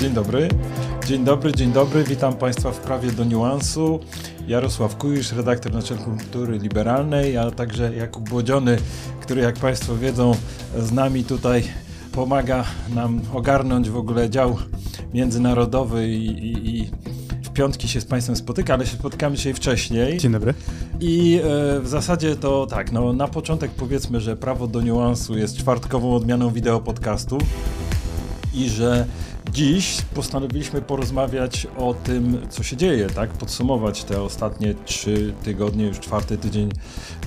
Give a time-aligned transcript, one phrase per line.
[0.00, 0.48] Dzień dobry.
[1.06, 2.04] Dzień dobry, dzień dobry.
[2.04, 4.00] Witam Państwa w prawie do niuansu.
[4.50, 8.78] Jarosław Kujisz, redaktor naczelny kultury liberalnej, a także Jakub Błodziony,
[9.20, 10.32] który jak Państwo wiedzą
[10.78, 11.62] z nami tutaj
[12.12, 14.56] pomaga nam ogarnąć w ogóle dział
[15.14, 16.90] międzynarodowy i, i, i
[17.44, 20.18] w piątki się z Państwem spotyka, ale się spotykamy dzisiaj wcześniej.
[20.18, 20.54] Dzień dobry.
[21.00, 25.56] I e, w zasadzie to tak, no na początek powiedzmy, że prawo do niuansu jest
[25.56, 27.38] czwartkową odmianą wideo podcastu
[28.54, 29.06] i że
[29.52, 33.30] dziś postanowiliśmy porozmawiać o tym, co się dzieje, tak?
[33.30, 36.72] Podsumować te ostatnie trzy tygodnie, już czwarty tydzień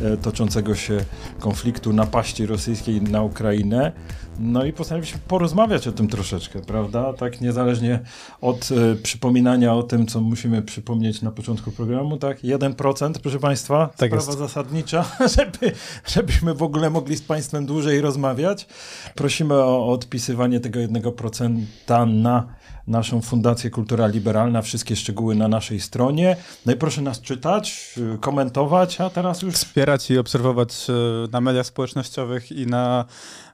[0.01, 1.05] e, toczącego się
[1.39, 3.91] konfliktu napaści rosyjskiej na Ukrainę.
[4.39, 7.13] No i postanowiliśmy porozmawiać o tym troszeczkę, prawda?
[7.13, 7.99] Tak niezależnie
[8.41, 12.41] od e, przypominania o tym, co musimy przypomnieć na początku programu, tak?
[12.43, 14.39] 1%, proszę Państwa, Tak sprawa jest.
[14.39, 15.05] zasadnicza,
[15.37, 15.71] żeby,
[16.08, 18.67] żebyśmy w ogóle mogli z Państwem dłużej rozmawiać.
[19.15, 21.61] Prosimy o odpisywanie tego 1%
[22.14, 22.56] na
[22.88, 24.61] naszą Fundację Kultura Liberalna.
[24.61, 26.38] Wszystkie szczegóły na naszej stronie.
[26.66, 30.94] No i proszę nas czytać, y, komentować, a teraz już Wspierać i obserwować e,
[31.31, 33.05] na mediach społecznościowych i na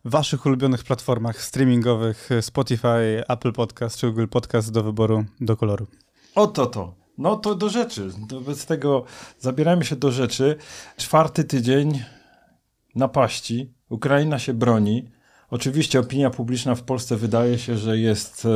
[0.06, 5.88] waszych ulubionych platformach streamingowych e, Spotify, Apple Podcast czy Google Podcast do wyboru, do koloru.
[6.36, 6.94] Oto to.
[7.18, 8.10] No to do rzeczy.
[8.30, 9.04] Wobec tego
[9.40, 10.56] zabieramy się do rzeczy.
[10.98, 12.04] Czwarty tydzień
[12.96, 13.74] napaści.
[13.90, 15.10] Ukraina się broni.
[15.52, 18.50] Oczywiście opinia publiczna w Polsce wydaje się, że jest e,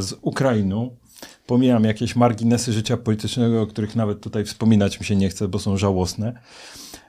[0.00, 0.96] z Ukrainą.
[1.46, 5.58] Pomijam jakieś marginesy życia politycznego, o których nawet tutaj wspominać mi się nie chce, bo
[5.58, 6.40] są żałosne.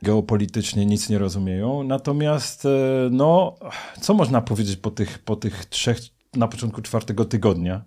[0.02, 1.84] Geopolitycznie nic nie rozumieją.
[1.84, 2.70] Natomiast, e,
[3.12, 3.56] no,
[4.02, 5.98] co można powiedzieć po tych, po tych trzech,
[6.36, 7.82] na początku czwartego tygodnia?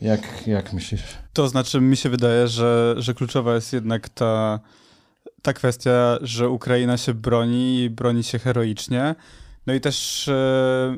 [0.00, 1.02] Jak, jak myślisz?
[1.32, 4.60] To znaczy, mi się wydaje, że, że kluczowa jest jednak ta,
[5.42, 9.14] ta kwestia, że Ukraina się broni i broni się heroicznie.
[9.66, 10.96] No i też e,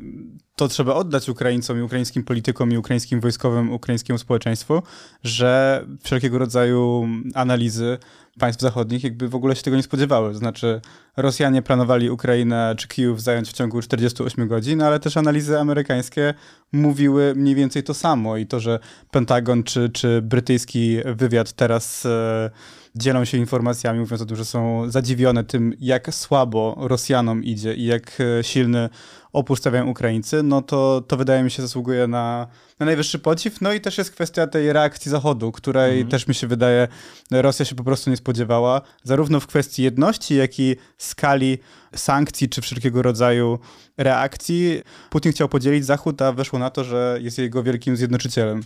[0.55, 4.83] to trzeba oddać Ukraińcom i ukraińskim politykom i ukraińskim wojskowym, ukraińskiemu społeczeństwu,
[5.23, 7.97] że wszelkiego rodzaju analizy
[8.39, 10.31] państw zachodnich jakby w ogóle się tego nie spodziewały.
[10.31, 10.81] To znaczy
[11.17, 16.33] Rosjanie planowali Ukrainę czy Kijów zająć w ciągu 48 godzin, ale też analizy amerykańskie
[16.71, 18.79] mówiły mniej więcej to samo i to, że
[19.11, 22.49] Pentagon czy, czy brytyjski wywiad teraz e,
[22.95, 27.85] dzielą się informacjami, mówiąc o tym, że są zadziwione tym, jak słabo Rosjanom idzie i
[27.85, 28.89] jak e, silny
[29.33, 32.47] opór stawiają Ukraińcy, no to, to wydaje mi się zasługuje na,
[32.79, 33.61] na najwyższy podziw.
[33.61, 36.07] No i też jest kwestia tej reakcji Zachodu, której Mhm.
[36.11, 36.87] też mi się wydaje,
[37.31, 41.57] Rosja się po prostu nie spodziewała, zarówno w kwestii jedności, jak i skali
[41.95, 43.59] sankcji czy wszelkiego rodzaju
[43.97, 44.81] reakcji.
[45.09, 48.63] Putin chciał podzielić Zachód, a weszło na to, że jest jego wielkim zjednoczycielem.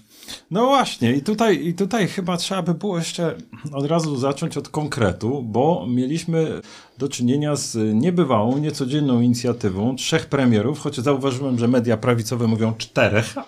[0.52, 3.36] No właśnie, i tutaj, i tutaj chyba trzeba by było jeszcze
[3.74, 6.62] od razu zacząć od konkretu, bo mieliśmy
[6.98, 13.36] do czynienia z niebywałą, niecodzienną inicjatywą trzech premierów, choć zauważyłem, że media prawicowe mówią czterech.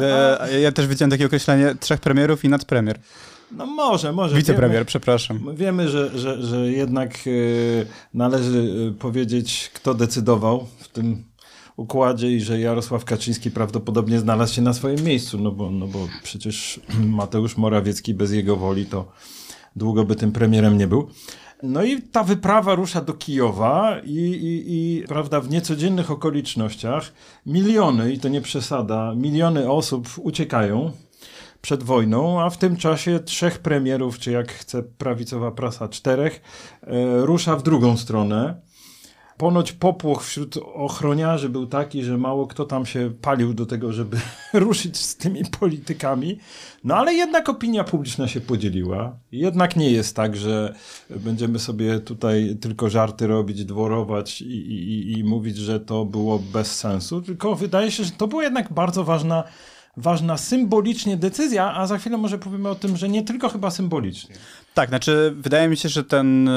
[0.00, 2.98] E, Ja też widziałem takie określenie trzech premierów i nadpremier.
[3.52, 4.36] No może, może.
[4.36, 5.56] Wicepremier, Wiemy, przepraszam.
[5.56, 7.30] wiemy że, że, że jednak e,
[8.14, 11.24] należy e, powiedzieć, kto decydował w tym
[11.76, 16.08] układzie i że Jarosław Kaczyński prawdopodobnie znalazł się na swoim miejscu, no bo, no bo
[16.22, 19.12] przecież Mateusz Morawiecki bez jego woli to
[19.76, 21.08] długo by tym premierem nie był.
[21.62, 27.12] No i ta wyprawa rusza do Kijowa i, i, i prawda, w niecodziennych okolicznościach
[27.46, 30.92] miliony, i to nie przesada, miliony osób uciekają
[31.60, 36.40] przed wojną, a w tym czasie trzech premierów, czy jak chce prawicowa prasa, czterech,
[36.82, 38.60] e, rusza w drugą stronę.
[39.38, 44.16] Ponoć popłoch wśród ochroniarzy był taki, że mało kto tam się palił do tego, żeby
[44.52, 46.38] ruszyć z tymi politykami.
[46.84, 49.16] No ale jednak opinia publiczna się podzieliła.
[49.32, 50.74] Jednak nie jest tak, że
[51.10, 56.76] będziemy sobie tutaj tylko żarty robić, dworować i, i, i mówić, że to było bez
[56.76, 59.44] sensu, tylko wydaje się, że to była jednak bardzo ważna
[59.98, 64.34] ważna symbolicznie decyzja, a za chwilę może powiemy o tym, że nie tylko chyba symbolicznie.
[64.74, 66.52] Tak, znaczy wydaje mi się, że ten e,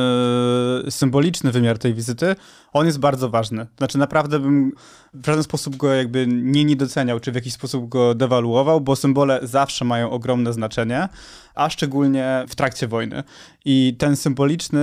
[0.90, 2.36] symboliczny wymiar tej wizyty,
[2.74, 3.68] on jest bardzo ważny.
[3.78, 4.72] Znaczy naprawdę bym
[5.14, 9.40] w żaden sposób go jakby nie niedoceniał, czy w jakiś sposób go dewaluował, bo symbole
[9.44, 11.10] zawsze mają ogromne znaczenie,
[11.56, 13.24] a szczególnie w trakcie wojny.
[13.66, 14.82] I ten symboliczny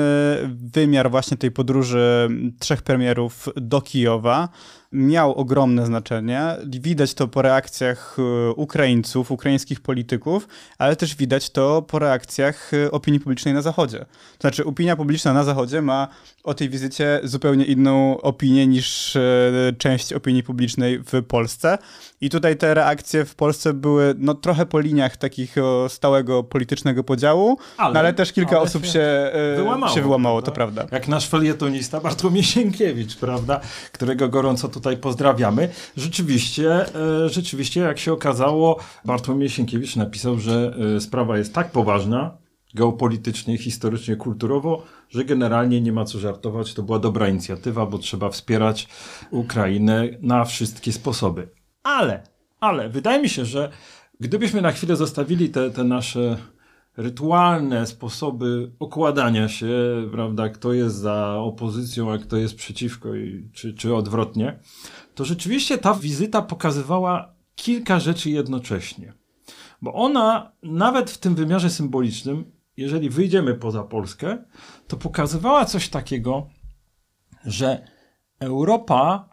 [0.48, 2.28] wymiar właśnie tej podróży
[2.58, 4.48] trzech premierów do Kijowa
[4.92, 6.42] miał ogromne znaczenie.
[6.66, 10.48] Widać to po reakcjach e, Ukraińców, ukraińskich polityków,
[10.78, 13.98] ale też widać to po reakcjach e, opinii publicznej na Zachodzie.
[13.98, 16.08] To znaczy, opinia publiczna na Zachodzie ma
[16.44, 19.22] o tej wizycie zupełnie inną opinię niż e,
[19.78, 21.78] część opinii publicznej w Polsce.
[22.20, 25.56] I tutaj te reakcje w Polsce były no, trochę po liniach takich
[25.88, 30.52] stałego politycznego podziału, ale, no, ale też kilka ale osób się wyłamało, się wyłamało to
[30.52, 30.86] prawda.
[30.92, 33.60] Jak nasz felietonista Bartłomiej Sienkiewicz, prawda,
[33.92, 35.68] którego gorąco tutaj pozdrawiamy.
[35.96, 42.38] Rzeczywiście, e, rzeczywiście, jak się okazało, Bartłomiej Sienkiewicz napisał, że e, sprawa jest tak poważna,
[42.74, 46.74] geopolitycznie, historycznie, kulturowo, że generalnie nie ma co żartować.
[46.74, 48.88] To była dobra inicjatywa, bo trzeba wspierać
[49.30, 51.57] Ukrainę na wszystkie sposoby.
[51.88, 52.22] Ale,
[52.60, 53.70] ale wydaje mi się, że
[54.20, 56.36] gdybyśmy na chwilę zostawili te, te nasze
[56.96, 59.68] rytualne sposoby okładania się,
[60.12, 64.58] prawda, kto jest za opozycją, a kto jest przeciwko, i, czy, czy odwrotnie,
[65.14, 69.12] to rzeczywiście ta wizyta pokazywała kilka rzeczy jednocześnie.
[69.82, 74.38] Bo ona, nawet w tym wymiarze symbolicznym, jeżeli wyjdziemy poza Polskę,
[74.88, 76.46] to pokazywała coś takiego,
[77.44, 77.88] że
[78.40, 79.27] Europa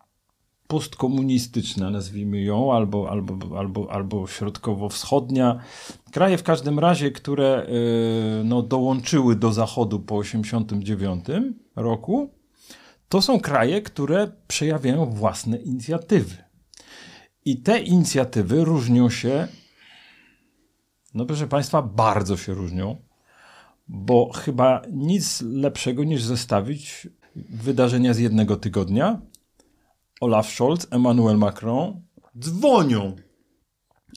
[0.68, 5.60] postkomunistyczna, nazwijmy ją, albo, albo, albo, albo środkowo-wschodnia.
[6.12, 7.68] Kraje w każdym razie, które
[8.40, 11.26] y, no, dołączyły do Zachodu po 1989
[11.76, 12.30] roku,
[13.10, 16.36] to są kraje, które przejawiają własne inicjatywy.
[17.46, 19.48] I te inicjatywy różnią się,
[21.14, 22.96] no proszę Państwa, bardzo się różnią,
[23.88, 29.22] bo chyba nic lepszego niż zestawić wydarzenia z jednego tygodnia
[30.22, 32.02] Olaf Scholz, Emmanuel Macron
[32.40, 33.16] dzwonią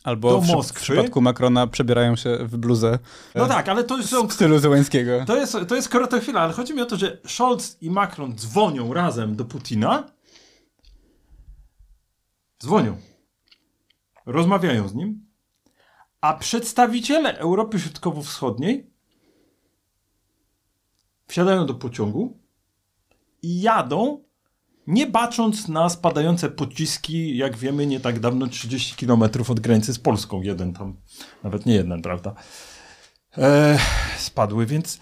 [0.05, 2.99] Albo do w, w przypadku Macrona przebierają się w bluzę.
[3.35, 4.15] No tak, ale to jest.
[4.15, 5.25] W stylu Zełenskiego.
[5.27, 8.93] To jest, to jest chwila, ale chodzi mi o to, że Scholz i Macron dzwonią
[8.93, 10.11] razem do Putina.
[12.63, 12.97] Dzwonią.
[14.27, 15.27] Rozmawiają z nim.
[16.21, 18.91] A przedstawiciele Europy Środkowo-Wschodniej
[21.27, 22.39] wsiadają do pociągu
[23.43, 24.25] i jadą
[24.89, 29.99] nie bacząc na spadające pociski, jak wiemy, nie tak dawno 30 km od granicy z
[29.99, 30.97] Polską, jeden tam,
[31.45, 32.35] nawet nie jeden, prawda,
[33.39, 33.79] e,
[34.19, 34.99] spadły, więc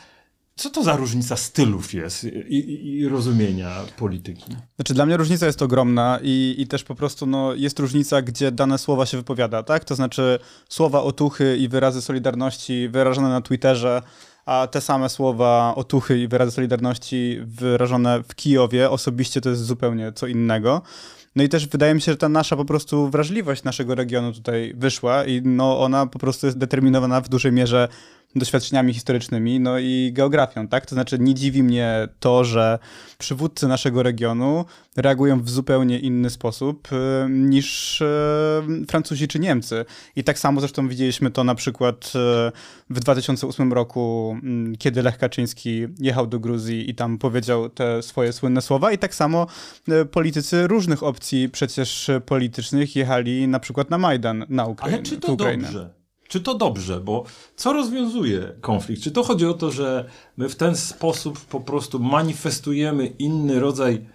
[0.56, 4.56] co to za różnica stylów jest i, i, i, rozumienia polityki?
[4.77, 8.53] Znaczy dla mnie różnica jest ogromna i, i też po prostu no, jest różnica, gdzie
[8.53, 9.85] dane słowa się wypowiada, tak?
[9.85, 14.03] To znaczy słowa otuchy i wyrazy solidarności wyrażone na Twitterze
[14.46, 20.12] a te same słowa otuchy i wyrazy solidarności wyrażone w Kijowie osobiście to jest zupełnie
[20.12, 20.82] co innego.
[21.37, 24.75] No i też wydaje mi się, że ta nasza po prostu wrażliwość naszego regionu tutaj
[24.76, 27.88] wyszła i no ona po prostu jest determinowana w dużej mierze
[28.34, 30.87] doświadczeniami historycznymi, no i geografią, tak?
[30.87, 32.78] To znaczy nie dziwi mnie to, że
[33.19, 34.64] przywódcy naszego regionu
[34.96, 36.96] reagują w zupełnie inny sposób y,
[37.31, 38.06] niż y,
[38.88, 39.84] Francuzi czy Niemcy.
[40.17, 42.52] I tak samo zresztą widzieliśmy to na przykład y,
[42.90, 48.32] w 2008 roku, mm, kiedy Lech Kaczyński jechał do Gruzji i tam powiedział te swoje
[48.32, 49.46] słynne słowa i tak samo
[50.11, 54.96] politycy różnych opcji przecież politycznych jechali na przykład na Majdan na Ukrainę.
[54.96, 56.06] Ale czy to dobrze?
[56.28, 57.00] Czy to dobrze?
[57.00, 57.25] Bo
[57.56, 59.02] co rozwiązuje konflikt?
[59.02, 64.06] Czy to chodzi o to, że my w ten sposób po prostu manifestujemy inny rodzaj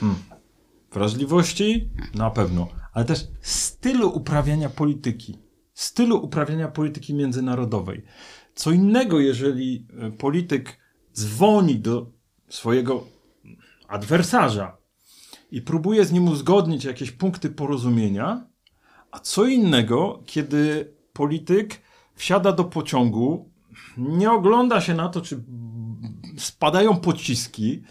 [0.00, 0.18] hmm,
[0.92, 1.90] wrażliwości?
[2.14, 2.68] Na pewno.
[2.92, 5.38] Ale też stylu uprawiania polityki.
[5.74, 8.02] Stylu uprawiania polityki międzynarodowej.
[8.54, 10.78] Co innego, jeżeli e, polityk
[11.14, 12.06] dzwoni do
[12.48, 13.06] swojego
[13.88, 14.76] adwersarza
[15.50, 18.46] i próbuje z nim uzgodnić jakieś punkty porozumienia,
[19.10, 21.80] a co innego, kiedy polityk
[22.14, 23.50] wsiada do pociągu,
[23.96, 25.42] nie ogląda się na to, czy
[26.38, 27.82] spadają pociski,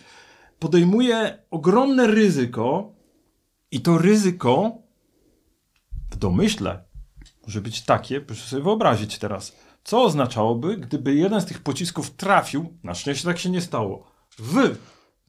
[0.59, 2.93] podejmuje ogromne ryzyko
[3.71, 4.77] i to ryzyko
[6.11, 6.91] w domyśle
[7.47, 12.77] może być takie, proszę sobie wyobrazić teraz, co oznaczałoby, gdyby jeden z tych pocisków trafił,
[12.83, 14.07] na szczęście tak się nie stało,
[14.39, 14.75] w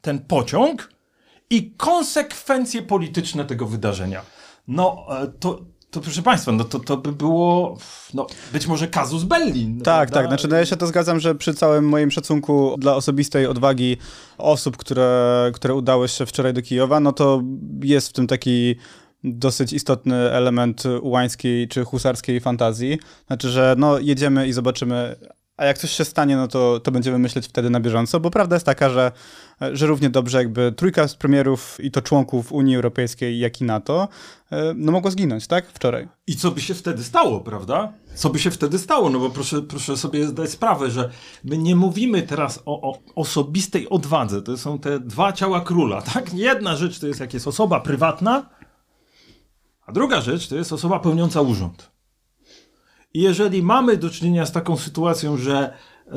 [0.00, 0.92] ten pociąg
[1.50, 4.22] i konsekwencje polityczne tego wydarzenia.
[4.68, 7.76] No, e, to, to proszę Państwa, no to, to by było
[8.14, 9.68] no, być może kazus belli.
[9.68, 10.14] No, tak, prawda?
[10.14, 10.26] tak.
[10.26, 13.96] Znaczy, no ja się to zgadzam, że przy całym moim szacunku dla osobistej odwagi
[14.38, 17.42] osób, które, które udały się wczoraj do Kijowa, no to
[17.82, 18.76] jest w tym taki
[19.24, 22.98] dosyć istotny element ułańskiej czy husarskiej fantazji.
[23.26, 25.16] Znaczy, że no jedziemy i zobaczymy
[25.62, 28.56] a jak coś się stanie, no to, to będziemy myśleć wtedy na bieżąco, bo prawda
[28.56, 29.12] jest taka, że,
[29.72, 34.08] że równie dobrze jakby trójka z premierów i to członków Unii Europejskiej, jak i NATO,
[34.52, 35.66] e, no mogło zginąć, tak?
[35.66, 36.08] Wczoraj.
[36.26, 37.92] I co by się wtedy stało, prawda?
[38.14, 39.10] Co by się wtedy stało?
[39.10, 41.10] No bo proszę, proszę sobie zdać sprawę, że
[41.44, 44.42] my nie mówimy teraz o, o osobistej odwadze.
[44.42, 46.34] To są te dwa ciała króla, tak?
[46.34, 48.50] Jedna rzecz to jest jak jest osoba prywatna,
[49.86, 51.91] a druga rzecz to jest osoba pełniąca urząd.
[53.14, 55.72] Jeżeli mamy do czynienia z taką sytuacją, że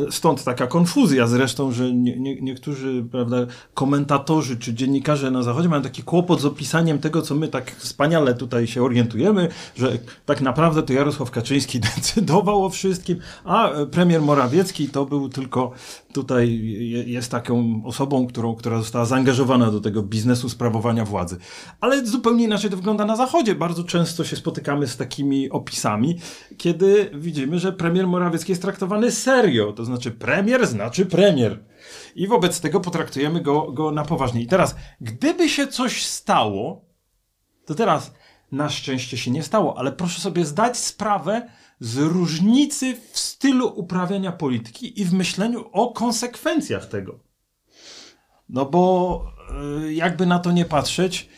[0.09, 3.37] Stąd taka konfuzja zresztą, że nie, nie, niektórzy prawda,
[3.73, 8.33] komentatorzy czy dziennikarze na Zachodzie mają taki kłopot z opisaniem tego, co my tak wspaniale
[8.33, 14.89] tutaj się orientujemy, że tak naprawdę to Jarosław Kaczyński decydował o wszystkim, a premier Morawiecki
[14.89, 15.71] to był tylko
[16.13, 16.61] tutaj
[17.07, 21.37] jest taką osobą, którą, która została zaangażowana do tego biznesu sprawowania władzy.
[21.81, 23.55] Ale zupełnie inaczej to wygląda na Zachodzie.
[23.55, 26.19] Bardzo często się spotykamy z takimi opisami,
[26.57, 29.73] kiedy widzimy, że premier Morawiecki jest traktowany serio.
[29.73, 31.65] To znaczy premier znaczy premier.
[32.15, 34.41] I wobec tego potraktujemy go, go na poważnie.
[34.41, 36.85] I teraz, gdyby się coś stało,
[37.65, 38.13] to teraz
[38.51, 41.49] na szczęście się nie stało, ale proszę sobie zdać sprawę
[41.79, 47.19] z różnicy w stylu uprawiania polityki i w myśleniu o konsekwencjach tego.
[48.49, 49.25] No bo
[49.85, 51.29] y, jakby na to nie patrzeć,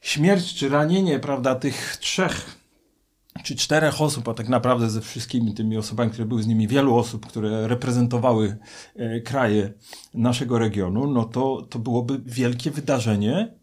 [0.00, 2.59] śmierć czy ranienie, prawda, tych trzech
[3.42, 6.96] czy czterech osób, a tak naprawdę ze wszystkimi tymi osobami, które były z nimi, wielu
[6.96, 8.58] osób, które reprezentowały
[8.96, 9.72] e, kraje
[10.14, 13.54] naszego regionu, no to, to byłoby wielkie wydarzenie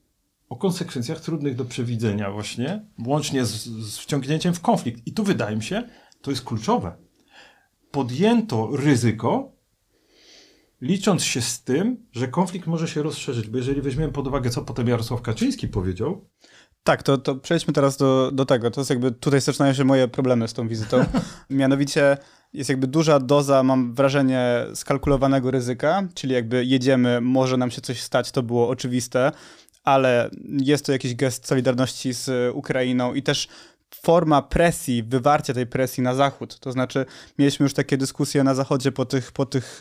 [0.50, 5.08] o konsekwencjach trudnych do przewidzenia właśnie, łącznie z, z wciągnięciem w konflikt.
[5.08, 5.84] I tu wydaje mi się,
[6.22, 6.96] to jest kluczowe.
[7.92, 9.52] Podjęto ryzyko,
[10.82, 14.62] licząc się z tym, że konflikt może się rozszerzyć, bo jeżeli weźmiemy pod uwagę, co
[14.62, 16.26] potem Jarosław Kaczyński powiedział,
[16.88, 18.72] tak, to, to przejdźmy teraz do, do tego.
[18.72, 21.06] To jest jakby, tutaj zaczynają się moje problemy z tą wizytą.
[21.50, 22.18] Mianowicie
[22.54, 28.02] jest jakby duża doza, mam wrażenie, skalkulowanego ryzyka, czyli jakby jedziemy, może nam się coś
[28.02, 29.32] stać, to było oczywiste,
[29.84, 33.48] ale jest to jakiś gest solidarności z Ukrainą i też
[33.96, 36.60] forma presji, wywarcia tej presji na Zachód.
[36.60, 37.06] To znaczy,
[37.40, 39.80] mieliśmy już takie dyskusje na Zachodzie po tych, po tych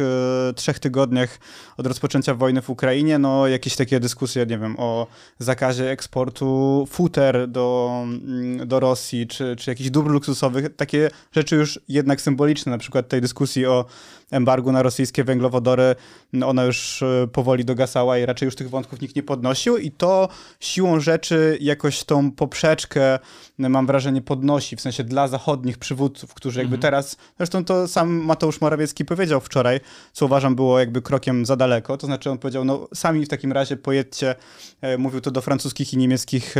[0.51, 1.39] e, trzech tygodniach
[1.77, 5.07] od rozpoczęcia wojny w Ukrainie, no jakieś takie dyskusje, nie wiem, o
[5.39, 10.77] zakazie eksportu futer do, mm, do Rosji, czy, czy jakichś dóbr luksusowych.
[10.77, 13.85] Takie rzeczy już jednak symboliczne, na przykład tej dyskusji o
[14.31, 15.95] embargu na rosyjskie węglowodory,
[16.33, 19.91] no ona już e, powoli dogasała i raczej już tych wątków nikt nie podnosił i
[19.91, 20.29] to
[20.61, 23.19] siłą rzeczy jakoś tą poprzeczkę,
[23.59, 26.83] mam wrażenie, wrażenie podnosi, w sensie dla zachodnich przywódców, którzy jakby mhm.
[26.83, 29.81] teraz, zresztą to sam Mateusz Morawiecki powiedział wczoraj,
[30.13, 33.53] co uważam było jakby krokiem za daleko, to znaczy on powiedział, no sami w takim
[33.53, 34.35] razie pojedźcie,
[34.81, 36.55] e, mówił to do francuskich i niemieckich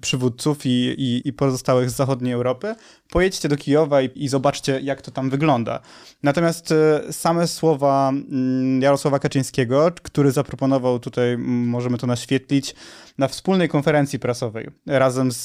[0.00, 2.74] przywódców i, i, i pozostałych z zachodniej Europy,
[3.10, 5.80] pojedźcie do Kijowa i, i zobaczcie, jak to tam wygląda.
[6.22, 12.74] Natomiast e, same słowa mm, Jarosława Kaczyńskiego, który zaproponował tutaj, możemy to naświetlić,
[13.18, 15.42] na wspólnej konferencji prasowej razem z,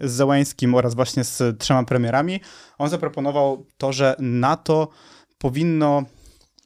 [0.00, 2.40] z Zełańskim oraz właśnie z trzema premierami,
[2.78, 4.88] on zaproponował to, że NATO
[5.38, 6.02] powinno.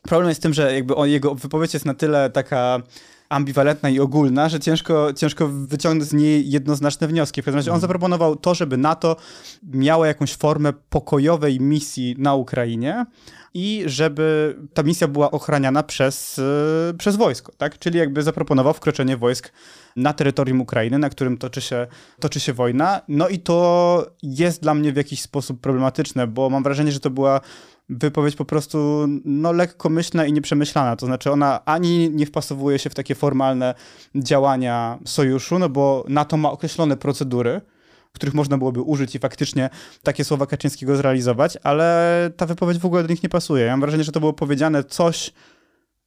[0.02, 2.82] Problem jest w tym, że jakby jego wypowiedź jest na tyle taka
[3.28, 7.42] ambiwalentna i ogólna, że ciężko, ciężko wyciągnąć z niej jednoznaczne wnioski.
[7.42, 7.80] W każdym razie on mhm.
[7.80, 9.16] zaproponował to, żeby NATO
[9.62, 13.06] miało jakąś formę pokojowej misji na Ukrainie
[13.54, 17.78] i żeby ta misja była ochraniana przez, yy, przez wojsko, tak?
[17.78, 19.52] Czyli jakby zaproponował wkroczenie wojsk
[19.96, 21.86] na terytorium Ukrainy, na którym toczy się,
[22.20, 23.00] toczy się wojna.
[23.08, 27.10] No i to jest dla mnie w jakiś sposób problematyczne, bo mam wrażenie, że to
[27.10, 27.40] była
[27.88, 30.96] wypowiedź po prostu no, lekkomyślna i nieprzemyślana.
[30.96, 33.74] To znaczy ona ani nie wpasowuje się w takie formalne
[34.14, 37.60] działania sojuszu, no bo NATO ma określone procedury,
[38.12, 39.70] których można byłoby użyć i faktycznie
[40.02, 43.64] takie słowa Kaczyńskiego zrealizować, ale ta wypowiedź w ogóle do nich nie pasuje.
[43.64, 45.32] Ja mam wrażenie, że to było powiedziane coś,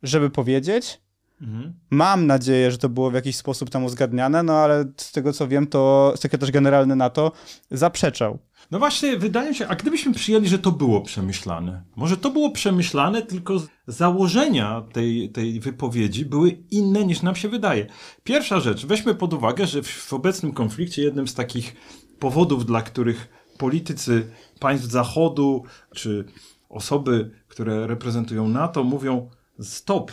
[0.04, 1.02] żeby powiedzieć,
[1.42, 1.74] Mhm.
[1.90, 5.48] Mam nadzieję, że to było w jakiś sposób tam uzgadniane, no ale z tego co
[5.48, 7.32] wiem, to sekretarz generalny NATO
[7.72, 8.40] zaprzeczał.
[8.72, 11.84] No właśnie, wydaje mi się, a gdybyśmy przyjęli, że to było przemyślane?
[11.96, 17.88] Może to było przemyślane, tylko założenia tej, tej wypowiedzi były inne niż nam się wydaje.
[18.24, 21.76] Pierwsza rzecz, weźmy pod uwagę, że w obecnym konflikcie jednym z takich
[22.20, 25.64] powodów, dla których politycy państw Zachodu
[25.96, 26.26] czy
[26.70, 29.30] osoby, które reprezentują NATO mówią
[29.60, 30.12] stop,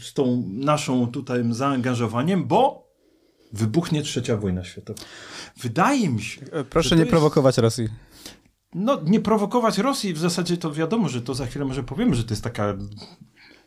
[0.00, 2.86] z tą naszą tutaj zaangażowaniem, bo
[3.52, 5.02] wybuchnie trzecia wojna światowa.
[5.56, 6.40] Wydaje mi się.
[6.52, 7.10] E, proszę nie jest...
[7.10, 7.88] prowokować Rosji.
[8.74, 12.24] No, nie prowokować Rosji, w zasadzie to wiadomo, że to za chwilę może powiemy, że
[12.24, 12.74] to jest taka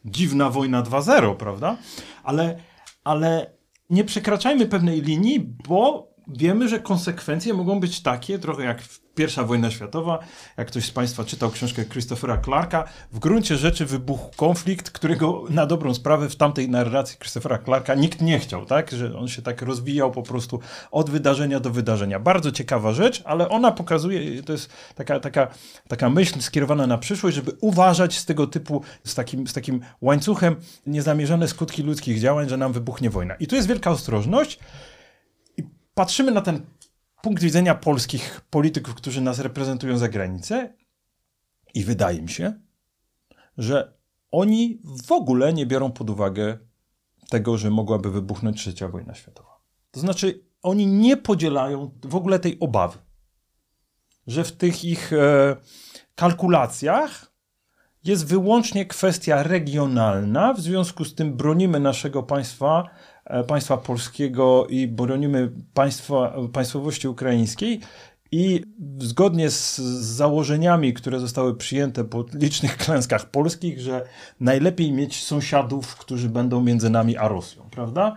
[0.06, 1.78] dziwna wojna 2.0, prawda?
[2.24, 2.60] Ale,
[3.04, 3.54] ale
[3.90, 8.82] nie przekraczajmy pewnej linii, bo wiemy, że konsekwencje mogą być takie, trochę jak
[9.16, 10.20] pierwsza wojna światowa,
[10.58, 15.66] jak ktoś z Państwa czytał książkę Christophera Clarka, w gruncie rzeczy wybuchł konflikt, którego na
[15.66, 18.92] dobrą sprawę w tamtej narracji Christophera Clarka nikt nie chciał, tak?
[18.92, 20.60] Że on się tak rozwijał po prostu
[20.92, 22.20] od wydarzenia do wydarzenia.
[22.20, 25.48] Bardzo ciekawa rzecz, ale ona pokazuje, to jest taka, taka,
[25.88, 30.56] taka myśl skierowana na przyszłość, żeby uważać z tego typu, z takim, z takim łańcuchem
[30.88, 33.36] niezamierzone skutki ludzkich działań, że nam wybuchnie wojna.
[33.36, 34.60] I tu jest wielka ostrożność,
[36.00, 36.66] patrzymy na ten
[37.22, 40.74] punkt widzenia polskich polityków, którzy nas reprezentują za granicę,
[41.74, 42.54] i wydaje mi się,
[43.58, 43.94] że
[44.32, 46.58] oni w ogóle nie biorą pod uwagę
[47.30, 49.60] tego, że mogłaby wybuchnąć trzecia wojna światowa.
[49.92, 52.98] To znaczy, oni nie podzielają w ogóle tej obawy,
[54.28, 55.56] że w tych ich e,
[56.16, 57.32] kalkulacjach
[58.04, 62.90] jest wyłącznie kwestia regionalna, w związku z tym bronimy naszego państwa
[63.48, 67.80] państwa polskiego i bronimy państwa, państwowości ukraińskiej.
[68.32, 68.62] I
[68.98, 74.08] zgodnie z założeniami, które zostały przyjęte po licznych klęskach polskich, że
[74.40, 78.16] najlepiej mieć sąsiadów, którzy będą między nami a Rosją, prawda?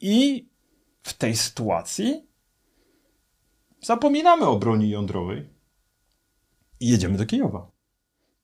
[0.00, 0.48] I
[1.02, 2.26] w tej sytuacji
[3.82, 5.48] zapominamy o broni jądrowej
[6.80, 7.75] i jedziemy do Kijowa.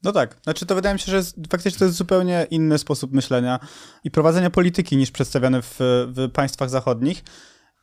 [0.03, 3.13] No tak, znaczy to wydaje mi się, że jest, faktycznie to jest zupełnie inny sposób
[3.13, 3.61] myślenia
[4.05, 5.77] i prowadzenia polityki niż przedstawiany w,
[6.17, 7.25] w państwach zachodnich.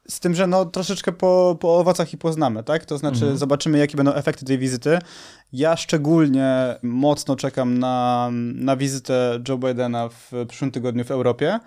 [0.10, 2.86] Z tym, że no troszeczkę po, po owocach i poznamy, tak?
[2.86, 3.38] To znaczy mhm.
[3.38, 5.00] zobaczymy, jakie będą efekty tej wizyty.
[5.54, 11.60] Ja szczególnie mocno czekam na, na wizytę Joe Bidena w przyszłym tygodniu w Europie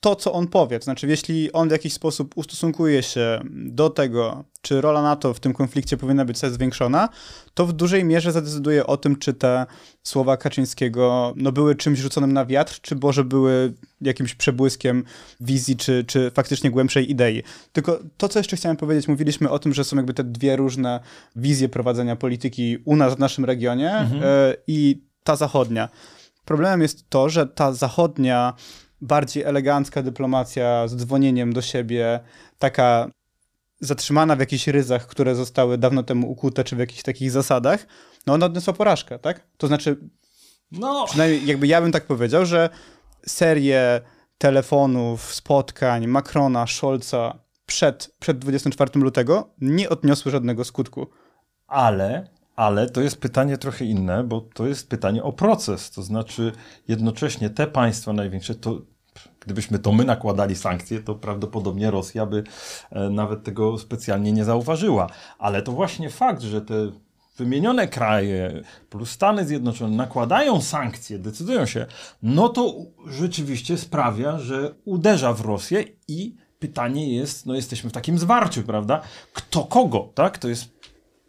[0.00, 0.78] to, co on powie.
[0.78, 5.40] To znaczy, jeśli on w jakiś sposób ustosunkuje się do tego, czy rola NATO w
[5.40, 7.08] tym konflikcie powinna być zwiększona,
[7.54, 9.66] to w dużej mierze zadecyduje o tym, czy te
[10.02, 15.04] słowa Kaczyńskiego no, były czymś rzuconym na wiatr, czy może były jakimś przebłyskiem
[15.40, 17.42] wizji, czy, czy faktycznie głębszej idei.
[17.72, 21.00] Tylko to, co jeszcze chciałem powiedzieć, mówiliśmy o tym, że są jakby te dwie różne
[21.36, 24.22] wizje prowadzenia polityki u nas w naszym regionie mhm.
[24.22, 25.88] y, i ta zachodnia.
[26.44, 28.54] Problemem jest to, że ta zachodnia
[29.00, 32.20] bardziej elegancka dyplomacja z dzwonieniem do siebie,
[32.58, 33.10] taka
[33.80, 37.86] zatrzymana w jakichś ryzach, które zostały dawno temu ukute, czy w jakichś takich zasadach,
[38.26, 39.46] no ona odniosła porażkę, tak?
[39.56, 39.96] To znaczy,
[40.72, 41.04] no.
[41.06, 42.68] przynajmniej jakby ja bym tak powiedział, że
[43.26, 44.00] serię
[44.38, 51.06] telefonów, spotkań Macrona, Scholza przed, przed 24 lutego nie odniosły żadnego skutku.
[51.66, 55.90] Ale ale to jest pytanie trochę inne, bo to jest pytanie o proces.
[55.90, 56.52] To znaczy,
[56.88, 58.80] jednocześnie te państwa największe, to
[59.40, 62.44] gdybyśmy to my nakładali sankcje, to prawdopodobnie Rosja by
[62.90, 65.06] e, nawet tego specjalnie nie zauważyła.
[65.38, 66.74] Ale to właśnie fakt, że te
[67.36, 71.86] wymienione kraje plus Stany Zjednoczone nakładają sankcje, decydują się,
[72.22, 72.74] no to
[73.06, 79.00] rzeczywiście sprawia, że uderza w Rosję i pytanie jest, no jesteśmy w takim zwarciu, prawda?
[79.32, 80.38] Kto kogo, tak?
[80.38, 80.77] To jest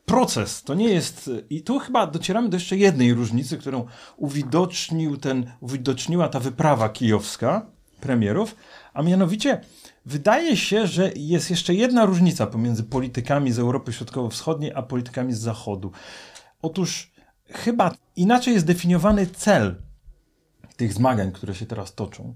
[0.10, 0.64] proces.
[0.64, 1.30] To nie jest.
[1.50, 3.86] I tu chyba docieramy do jeszcze jednej różnicy, którą
[4.18, 7.66] uwidocznił ten, uwidoczniła ta wyprawa kijowska
[8.02, 8.56] premierów,
[8.94, 9.62] a mianowicie
[10.06, 15.40] wydaje się, że jest jeszcze jedna różnica pomiędzy politykami z Europy Środkowo-Wschodniej a politykami z
[15.40, 15.92] Zachodu.
[16.62, 17.12] Otóż
[17.50, 19.76] chyba inaczej jest definiowany cel
[20.78, 22.36] tych zmagań, które się teraz toczą.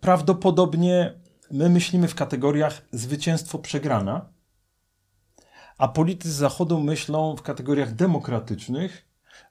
[0.00, 1.14] Prawdopodobnie
[1.50, 4.28] my myślimy w kategoriach zwycięstwo przegrana,
[5.80, 9.04] a politycy Zachodu myślą w kategoriach demokratycznych.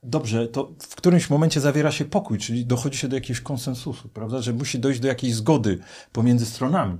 [0.04, 4.42] Dobrze, to w którymś momencie zawiera się pokój, czyli dochodzi się do jakiegoś konsensusu, prawda,
[4.42, 5.80] że musi dojść do jakiejś zgody
[6.12, 6.98] pomiędzy stronami.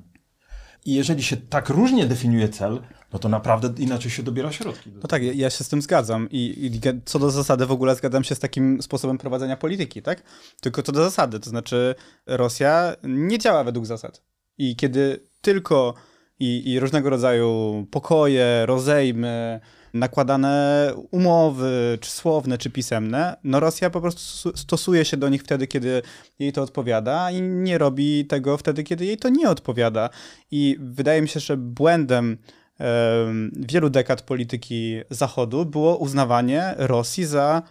[0.86, 2.82] I jeżeli się tak różnie definiuje cel,
[3.14, 4.92] no to naprawdę inaczej się dobiera środki.
[5.02, 6.28] No tak, ja się z tym zgadzam.
[6.32, 10.24] I, I, co do zasady w ogóle zgadzam się z takim sposobem prowadzenia polityki, tak?
[10.62, 14.24] Tylko co do zasady, to znaczy Rosja nie działa według zasad.
[14.58, 15.94] I kiedy tylko
[16.40, 19.60] i, i różnego rodzaju pokoje, rozejmy,
[19.94, 25.68] nakładane umowy, czy słowne, czy pisemne, no Rosja po prostu stosuje się do nich wtedy,
[25.68, 26.02] kiedy
[26.40, 30.10] jej to odpowiada i nie robi tego wtedy, kiedy jej to nie odpowiada.
[30.52, 32.38] I wydaje mi się, że błędem
[33.56, 37.64] wielu dekad polityki Zachodu było uznawanie Rosji za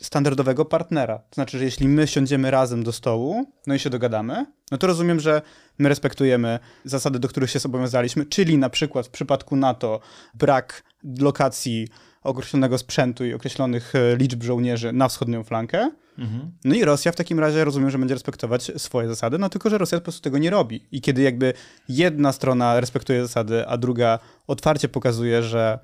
[0.00, 1.18] standardowego partnera.
[1.18, 4.86] To znaczy, że jeśli my siądziemy razem do stołu, no i się dogadamy, no to
[4.86, 5.42] rozumiem, że
[5.78, 10.00] my respektujemy zasady, do których się zobowiązaliśmy, czyli na przykład w przypadku NATO
[10.34, 10.82] brak
[11.20, 11.88] lokacji
[12.22, 15.90] określonego sprzętu i określonych e, liczb żołnierzy na wschodnią flankę.
[16.18, 16.52] Mhm.
[16.64, 19.78] No i Rosja w takim razie rozumiem, że będzie respektować swoje zasady, no tylko, że
[19.78, 20.86] Rosja po prostu tego nie robi.
[20.92, 21.52] I kiedy jakby
[21.88, 25.78] jedna strona respektuje zasady, a druga otwarcie pokazuje, że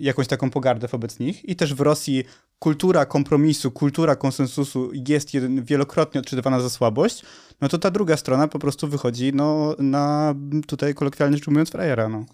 [0.00, 2.24] jakąś taką pogardę wobec nich i też w Rosji
[2.58, 5.30] kultura kompromisu, kultura konsensusu jest
[5.62, 7.22] wielokrotnie odczytywana za słabość,
[7.60, 10.34] no to ta druga strona po prostu wychodzi no, na
[10.66, 12.08] tutaj kolokwialnie rzecz ujmując frajera.
[12.08, 12.24] No.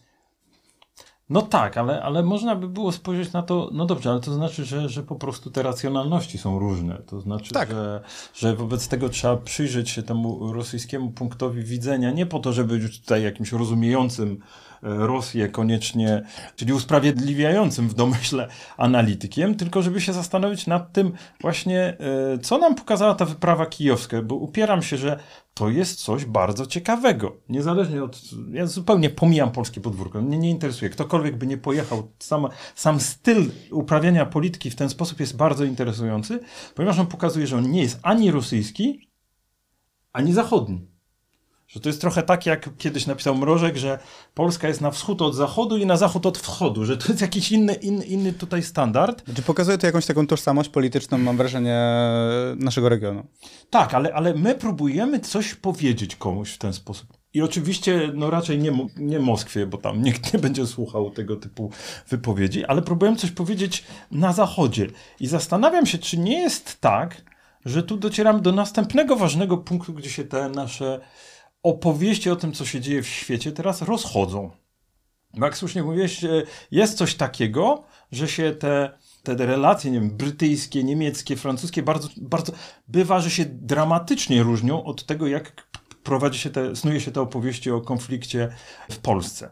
[1.31, 4.64] No tak, ale, ale można by było spojrzeć na to, no dobrze, ale to znaczy,
[4.64, 7.03] że, że po prostu te racjonalności są różne.
[7.07, 7.70] To znaczy, Tak.
[7.70, 8.03] że,
[8.35, 13.01] że wobec tego trzeba przyjrzeć się temu rosyjskiemu punktowi widzenia, nie po to, żeby być
[13.01, 14.38] tutaj jakimś rozumiejącym
[14.83, 16.23] Rosję koniecznie,
[16.57, 21.97] czyli usprawiedliwiającym w domyśle analitykiem, tylko żeby się zastanowić nad tym właśnie,
[22.35, 25.21] e, co nam pokazała ta wyprawa kijowska, bo upieram się, że
[25.55, 27.37] to jest coś bardzo ciekawego.
[27.49, 28.21] Niezależnie od.
[28.53, 30.23] Ja zupełnie pomijam polskie podwórko.
[30.23, 30.90] Mnie nie interesuje.
[30.90, 36.40] Ktokolwiek by nie pojechał, sam, sam styl uprawiania polityki w ten sposób jest bardzo interesujący,
[36.75, 39.11] ponieważ on pokazuje, że on nie jest ani rosyjski,
[40.12, 40.89] ani zachodni.
[41.71, 43.99] Że to jest trochę tak, jak kiedyś napisał Mrożek, że
[44.35, 47.53] Polska jest na wschód od zachodu i na zachód od wschodu, że to jest jakiś
[47.53, 49.25] inny, inny, inny tutaj standard.
[49.25, 51.81] Znaczy pokazuje to jakąś taką tożsamość polityczną, mam wrażenie,
[52.57, 53.27] naszego regionu.
[53.71, 57.07] Tak, ale, ale my próbujemy coś powiedzieć komuś w ten sposób.
[57.35, 61.71] I oczywiście, no raczej nie, nie Moskwie, bo tam nikt nie będzie słuchał tego typu
[62.09, 64.87] wypowiedzi, ale próbujemy coś powiedzieć na Zachodzie.
[65.21, 67.23] I zastanawiam się, czy nie jest tak,
[67.65, 71.01] że tu docieramy do następnego ważnego punktu, gdzie się te nasze
[71.62, 74.51] opowieści o tym, co się dzieje w świecie, teraz rozchodzą.
[75.35, 76.20] No jak słusznie mówiłeś,
[76.70, 82.53] jest coś takiego, że się te, te relacje, nie wiem, brytyjskie, niemieckie, francuskie bardzo, bardzo
[82.88, 85.70] bywa, że się dramatycznie różnią od tego, jak
[86.03, 88.49] prowadzi się te, snuje się te opowieści o konflikcie
[88.90, 89.51] w Polsce.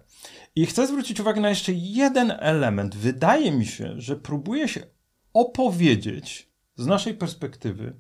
[0.57, 2.97] I chcę zwrócić uwagę na jeszcze jeden element.
[2.97, 4.87] Wydaje mi się, że próbuje się
[5.33, 7.97] opowiedzieć z naszej perspektywy,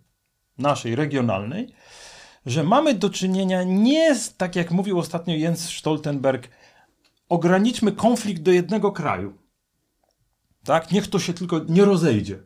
[0.58, 1.74] naszej regionalnej,
[2.46, 6.48] że mamy do czynienia nie z, tak jak mówił ostatnio Jens Stoltenberg,
[7.28, 9.38] ograniczmy konflikt do jednego kraju.
[10.64, 10.92] Tak?
[10.92, 12.42] Niech to się tylko nie rozejdzie.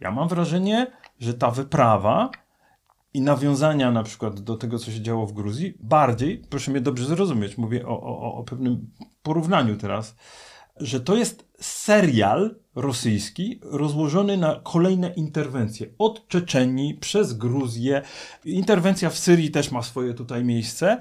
[0.00, 0.86] Ja mam wrażenie,
[1.20, 2.30] że ta wyprawa
[3.14, 7.04] i nawiązania na przykład do tego, co się działo w Gruzji, bardziej, proszę mnie dobrze
[7.04, 8.90] zrozumieć, mówię o, o, o pewnym
[9.22, 10.16] porównaniu teraz,
[10.80, 15.86] że to jest serial rosyjski rozłożony na kolejne interwencje.
[15.98, 18.02] Od Czeczenii przez Gruzję.
[18.44, 20.98] Interwencja w Syrii też ma swoje tutaj miejsce,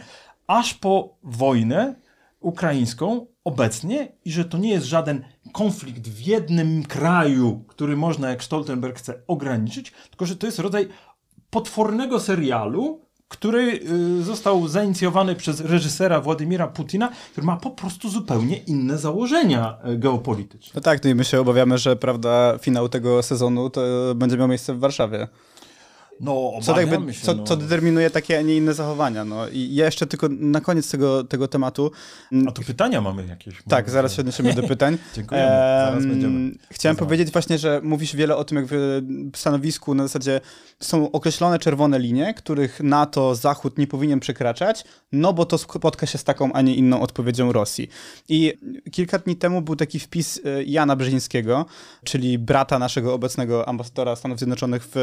[0.48, 1.96] aż po wojnę
[2.40, 8.44] ukraińską obecnie i że to nie jest żaden konflikt w jednym kraju, który można, jak
[8.44, 10.88] Stoltenberg chce, ograniczyć, tylko że to jest rodzaj
[11.50, 13.80] potwornego serialu, który
[14.20, 19.98] y, został zainicjowany przez reżysera Władimira Putina, który ma po prostu zupełnie inne założenia y,
[19.98, 20.72] geopolityczne.
[20.76, 23.82] No tak, no i my się obawiamy, że prawda, finał tego sezonu to
[24.16, 25.28] będzie miał miejsce w Warszawie.
[26.20, 27.44] No, Co, tak obawiamy by, się, co, no.
[27.44, 29.26] co determinuje takie, a nie inne zachowania.
[29.26, 29.48] No.
[29.48, 31.92] I ja jeszcze tylko na koniec tego, tego tematu.
[32.48, 33.56] A tu pytania mamy jakieś.
[33.70, 34.98] Tak, zaraz się odniesiemy do pytań.
[35.16, 36.52] Dziękujemy, zaraz Em, będziemy.
[36.72, 38.66] Chciałem powiedzieć właśnie, że mówisz wiele o tym, jak
[39.34, 40.42] w stanowisku na zasadzie
[40.80, 46.18] są określone czerwone linie, których NATO, Zachód nie powinien przekraczać, no bo to spotka się
[46.18, 47.90] z taką, a nie inną odpowiedzią Rosji.
[48.30, 48.54] I
[48.92, 51.66] kilka dni temu był taki wpis e, Jana Brzezińskiego,
[52.04, 54.96] czyli brata naszego obecnego ambasadora Stanów Zjednoczonych w,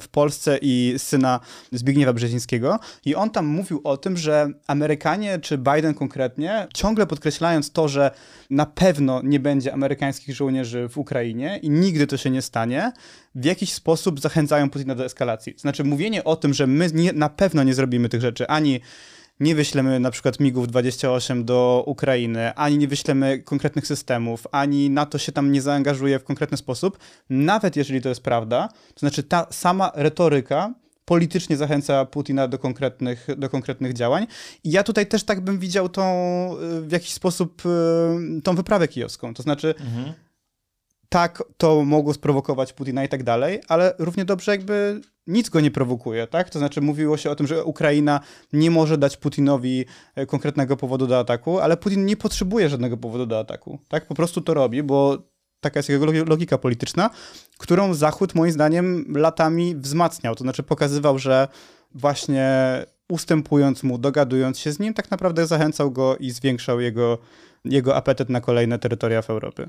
[0.00, 1.40] w Polsce i syna
[1.72, 2.78] Zbigniewa Brzezińskiego.
[3.04, 8.10] I on tam mówił o tym, że Amerykanie, czy Biden konkretnie, ciągle podkreślając to, że
[8.50, 12.92] na pewno nie będzie amerykańskich żołnierzy w Ukrainie i nigdy to się nie stanie,
[13.34, 15.54] w jakiś sposób zachęcają Putina do eskalacji.
[15.56, 18.80] Znaczy mówienie o tym, że my nie, na pewno nie zrobimy tych rzeczy, ani
[19.40, 25.18] nie wyślemy na przykład MIGów 28 do Ukrainy, ani nie wyślemy konkretnych systemów, ani NATO
[25.18, 26.98] się tam nie zaangażuje w konkretny sposób,
[27.30, 33.26] nawet jeżeli to jest prawda, to znaczy ta sama retoryka politycznie zachęca Putina do konkretnych,
[33.36, 34.26] do konkretnych działań.
[34.64, 36.04] I ja tutaj też tak bym widział tą,
[36.78, 39.34] y, w jakiś sposób y, tą wyprawę kijowską.
[39.34, 40.14] To znaczy, Mhm.
[41.14, 45.70] Tak, to mogło sprowokować Putina i tak dalej, ale równie dobrze jakby nic go nie
[45.70, 46.50] prowokuje, tak?
[46.50, 48.20] To znaczy mówiło się o tym, że Ukraina
[48.52, 53.26] nie może dać Putinowi e, konkretnego powodu do ataku, ale Putin nie potrzebuje żadnego powodu
[53.26, 54.06] do ataku, tak?
[54.06, 55.18] Po prostu to robi, bo
[55.60, 57.10] taka jest jego logi- logika polityczna,
[57.58, 61.48] którą Zachód moim zdaniem latami wzmacniał, to znaczy pokazywał, że
[61.94, 62.48] właśnie
[63.08, 67.18] ustępując mu, dogadując się z nim, tak naprawdę zachęcał go i zwiększał jego,
[67.64, 69.66] jego apetyt na kolejne terytoria w Europie.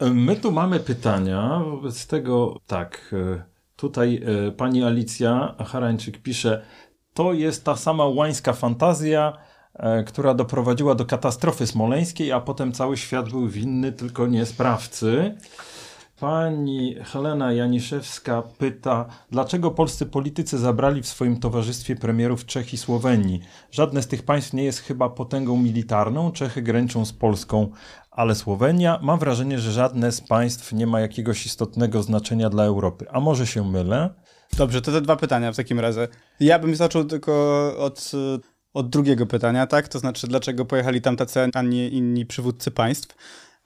[0.00, 3.42] My tu mamy pytania, wobec tego tak, e,
[3.76, 6.62] tutaj e, pani Alicja Harańczyk pisze,
[7.14, 9.32] to jest ta sama łańska fantazja,
[9.74, 15.34] e, która doprowadziła do katastrofy smoleńskiej, a potem cały świat był winny, tylko nie sprawcy.
[16.20, 23.40] Pani Helena Janiszewska pyta, dlaczego polscy politycy zabrali w swoim towarzystwie premierów Czech i Słowenii?
[23.70, 26.32] Żadne z tych państw nie jest chyba potęgą militarną.
[26.32, 27.68] Czechy graniczą z Polską,
[28.10, 33.06] ale Słowenia, mam wrażenie, że żadne z państw nie ma jakiegoś istotnego znaczenia dla Europy.
[33.10, 34.10] A może się mylę?
[34.56, 36.08] Dobrze, to te dwa pytania w takim razie.
[36.40, 37.32] Ja bym zaczął tylko
[37.78, 38.10] od,
[38.74, 39.88] od drugiego pytania, tak?
[39.88, 43.16] To znaczy, dlaczego pojechali tam tacy, a nie inni przywódcy państw?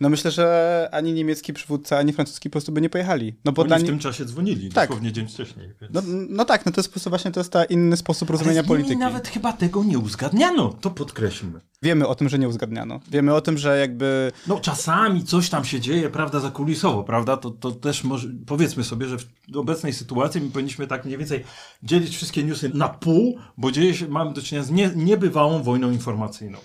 [0.01, 3.35] No myślę, że ani niemiecki przywódca, ani francuski po prostu by nie pojechali.
[3.45, 4.89] No bo Oni dla w tym czasie dzwonili, Tak.
[4.89, 5.69] dosłownie dzień wcześniej.
[5.81, 5.95] Więc...
[5.95, 8.59] no, no tak, no to jest po prostu właśnie to jest ta inny sposób rozumienia
[8.59, 8.97] Ale z polityki.
[8.97, 11.61] nawet chyba tego nie uzgadniano, to podkreślmy.
[11.83, 13.01] Wiemy o tym, że nie uzgadniano.
[13.11, 17.51] Wiemy o tym, że jakby No czasami coś tam się dzieje, prawda, zakulisowo, prawda, to,
[17.51, 19.17] to też może, powiedzmy sobie, że
[19.53, 21.45] w obecnej sytuacji my powinniśmy tak mniej więcej
[21.83, 25.91] dzielić wszystkie newsy na pół, bo dzieje się, mamy do czynienia z nie, niebywałą wojną
[25.91, 26.59] informacyjną.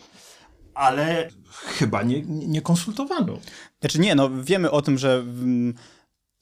[0.79, 1.29] Ale
[1.65, 3.37] chyba nie, nie konsultowano.
[3.79, 5.73] Znaczy nie, no wiemy o tym, że mm,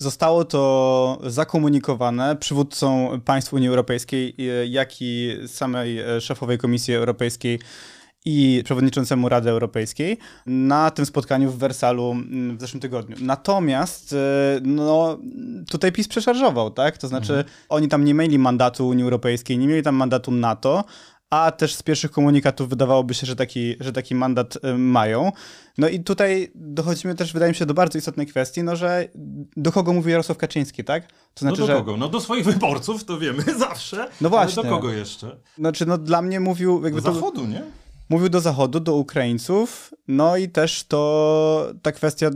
[0.01, 7.59] zostało to zakomunikowane przywódcom państw Unii Europejskiej, e, jak i samej e, szefowej Komisji Europejskiej
[8.25, 12.15] i przewodniczącemu Rady Europejskiej na tym spotkaniu w Wersalu
[12.57, 13.15] w zeszłym tygodniu.
[13.19, 15.17] Natomiast e, no,
[15.69, 16.97] tutaj PiS przeszarżował, tak?
[16.97, 20.83] To znaczy oni tam nie mieli mandatu Unii Europejskiej, nie mieli tam mandatu NATO,
[21.29, 25.31] a też z pierwszych komunikatów wydawałoby się, że taki, że taki mandat y, mają.
[25.77, 29.07] No i tutaj dochodzimy też, wydaje mi się, do bardzo istotnej kwestii, no że
[29.57, 31.07] do kogo mówi Jarosław Kaczyński, tak?
[31.07, 31.73] To No znaczy, do że...
[31.73, 31.97] kogo?
[31.97, 34.09] No do swoich wyborców, to wiemy zawsze.
[34.21, 34.61] No właśnie.
[34.61, 35.37] Ale do kogo jeszcze?
[35.57, 36.83] Znaczy, no dla mnie mówił...
[36.83, 37.63] Jakby Do to, zachodu, nie?
[38.09, 42.29] mówił do Zachodu, do Ukraińców, no i też to ta kwestia,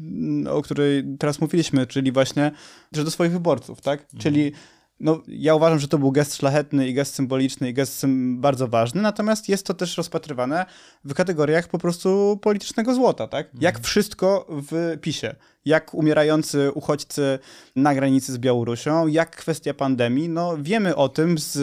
[0.00, 2.52] mm, o której teraz mówiliśmy, czyli właśnie,
[2.92, 4.06] że do swoich wyborców, tak?
[4.18, 4.52] Czyli
[5.00, 9.02] no, ja uważam, że to był gest szlachetny i gest symboliczny i gest bardzo ważny,
[9.02, 10.66] natomiast jest to też rozpatrywane
[11.04, 13.50] w kategoriach po prostu politycznego złota, tak?
[13.60, 15.34] Jak wszystko w PiSie.
[15.64, 17.38] Jak umierający uchodźcy
[17.76, 20.28] na granicy z Białorusią, jak kwestia pandemii.
[20.28, 21.58] No, wiemy o tym z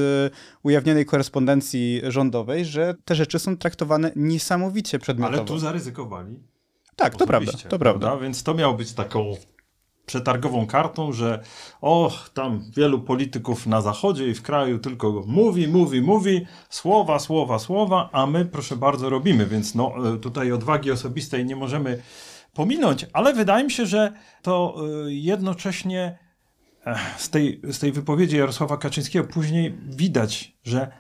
[0.64, 5.38] ujawnionej korespondencji rządowej, że te rzeczy są traktowane niesamowicie przedmiotowo.
[5.38, 6.40] Ale tu zaryzykowali.
[6.96, 8.18] tak, to prawda, to prawda.
[8.18, 9.36] Więc to miało być taką
[10.06, 11.44] przetargową kartą, że
[11.82, 17.60] o, tam wielu polityków na zachodzie i w kraju tylko mówi, mówi, mówi, słowa, słowa,
[17.60, 22.02] słowa, a my proszę bardzo robimy, więc no e, tutaj odwagi osobistej nie możemy
[22.54, 26.18] pominąć, ale wydaje mi się, że to e, jednocześnie
[26.86, 30.92] e, z tej, z tej wypowiedzi Jarosława Kaczyńskiego później widać, że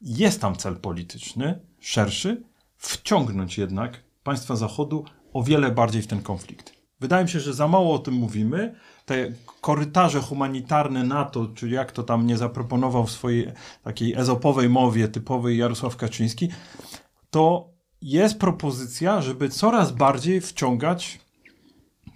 [0.00, 2.42] jest tam cel polityczny, szerszy,
[2.76, 6.75] wciągnąć jednak państwa Zachodu o wiele bardziej w ten konflikt.
[7.00, 8.74] Wydaje mi się, że za mało o tym mówimy.
[9.04, 15.08] Te korytarze humanitarne NATO, czy jak to tam nie zaproponował w swojej takiej ezopowej mowie
[15.08, 16.48] typowej Jarosław Kaczyński,
[17.30, 17.70] to
[18.02, 21.20] jest propozycja, żeby coraz bardziej wciągać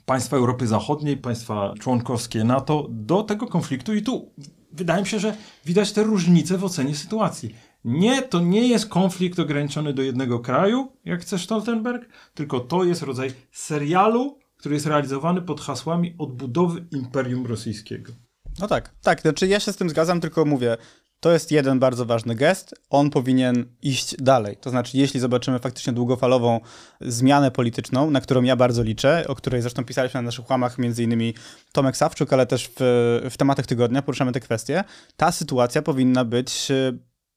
[0.07, 4.33] państwa Europy Zachodniej, państwa członkowskie NATO do tego konfliktu i tu
[4.73, 7.55] wydaje mi się, że widać te różnice w ocenie sytuacji.
[7.85, 13.03] Nie, to nie jest konflikt ograniczony do jednego kraju, jak chce Stoltenberg, tylko to jest
[13.03, 18.13] rodzaj serialu, który jest realizowany pod hasłami odbudowy Imperium Rosyjskiego.
[18.59, 20.77] No tak, tak, znaczy ja się z tym zgadzam, tylko mówię,
[21.21, 24.57] to jest jeden bardzo ważny gest, on powinien iść dalej.
[24.57, 26.61] To znaczy, jeśli zobaczymy faktycznie długofalową
[27.01, 31.03] zmianę polityczną, na którą ja bardzo liczę, o której zresztą pisaliśmy na naszych łamach, między
[31.03, 31.35] innymi
[31.73, 34.85] Tomek Sawczuk, ale też w, w tematach tygodnia poruszamy te kwestie,
[35.17, 36.93] ta sytuacja powinna być e,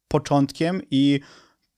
[0.07, 1.19] początkiem i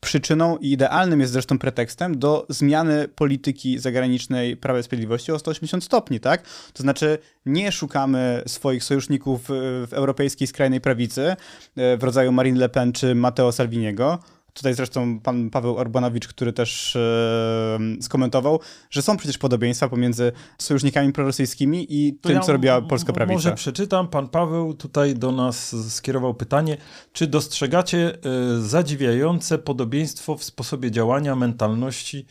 [0.05, 5.83] przyczyną i idealnym jest zresztą pretekstem do zmiany polityki zagranicznej Prawa i Sprawiedliwości o 180
[5.83, 6.43] stopni, tak?
[6.73, 11.35] To znaczy nie szukamy swoich sojuszników w, europejskiej skrajnej prawicy
[11.75, 14.19] e, w rodzaju Marine Le Pen czy Matteo Salviniego.
[14.55, 21.13] Tutaj zresztą pan Paweł Orbanowicz, który też e, skomentował, że są przecież podobieństwa pomiędzy sojusznikami
[21.13, 23.33] prorosyjskimi i To tym, ja co robiła polska prawica.
[23.33, 24.07] Może przeczytam.
[24.07, 26.77] Pan Paweł tutaj do nas skierował pytanie,
[27.13, 32.25] czy dostrzegacie e, zadziwiające podobieństwo w sposobie działania, mentalności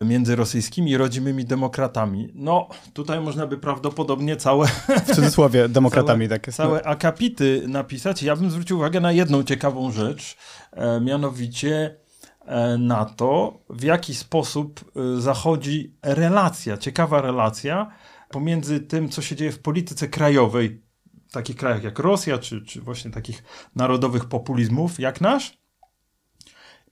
[0.00, 2.28] między rosyjskimi i rodzimymi demokratami?
[2.34, 4.66] No, tutaj można by prawdopodobnie całe,
[5.06, 6.56] W cudzysłowie demokratami tak jest.
[6.56, 8.22] całe akapity napisać.
[8.22, 10.36] Ja bym zwrócił uwagę na jedną ciekawą rzecz,
[10.72, 11.96] e, mianowicie
[12.46, 17.90] e, na to, w jaki sposób e, zachodzi relacja, ciekawa relacja
[18.28, 20.82] pomiędzy tym, co się dzieje w polityce krajowej,
[21.28, 23.42] w takich krajach jak Rosja, czy, czy właśnie takich
[23.76, 25.57] narodowych populizmów jak nasz,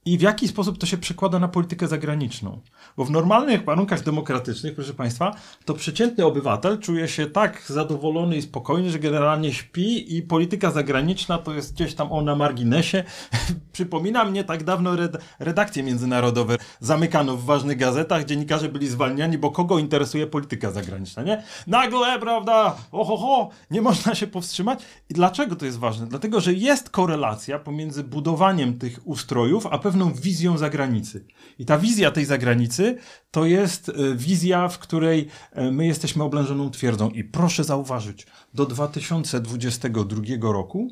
[0.06, 2.60] i w jaki sposób to się przekłada na politykę zagraniczną.
[2.96, 8.42] Bo w normalnych warunkach demokratycznych, proszę Państwa, to przeciętny obywatel czuje się tak zadowolony i
[8.42, 13.04] spokojny, że generalnie śpi i polityka zagraniczna to jest gdzieś tam o na marginesie.
[13.72, 19.50] Przypomina mnie tak dawno red redakcje międzynarodowe zamykano w ważnych gazetach, dziennikarze byli zwalniani, bo
[19.50, 21.42] kogo interesuje polityka zagraniczna, nie?
[21.66, 24.82] Nagle, prawda, oho, ho, nie można się powstrzymać.
[25.08, 26.06] I dlaczego to jest ważne?
[26.06, 31.24] Dlatego, że jest korelacja pomiędzy budowaniem tych ustrojów, a pewną wizją zagranicy.
[31.58, 32.98] I ta wizja tej zagranicy
[33.30, 37.10] to jest e, wizja, w której e, my jesteśmy oblężoną twierdzą.
[37.10, 40.90] I proszę zauważyć, do 2022 roku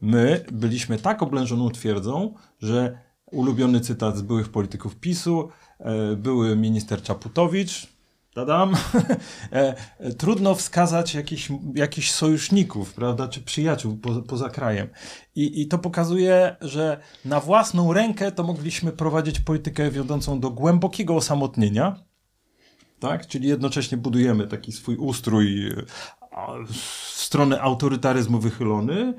[0.00, 2.98] my byliśmy tak oblężoną twierdzą, że
[3.32, 7.91] ulubiony cytat z byłych polityków PiSu, e, były minister Czaputowicz,
[8.34, 8.74] Tadam.
[9.52, 14.88] E, e, trudno wskazać jakichś, jakichś sojuszników, prawda, czy przyjaciół po, poza krajem.
[15.34, 21.16] I, I to pokazuje, że na własną rękę to mogliśmy prowadzić politykę wiodącą do głębokiego
[21.16, 21.96] osamotnienia,
[23.00, 23.26] tak?
[23.26, 25.84] Czyli jednocześnie budujemy taki swój ustrój e,
[26.66, 26.76] w
[27.14, 29.14] stronę autorytaryzmu wychylony,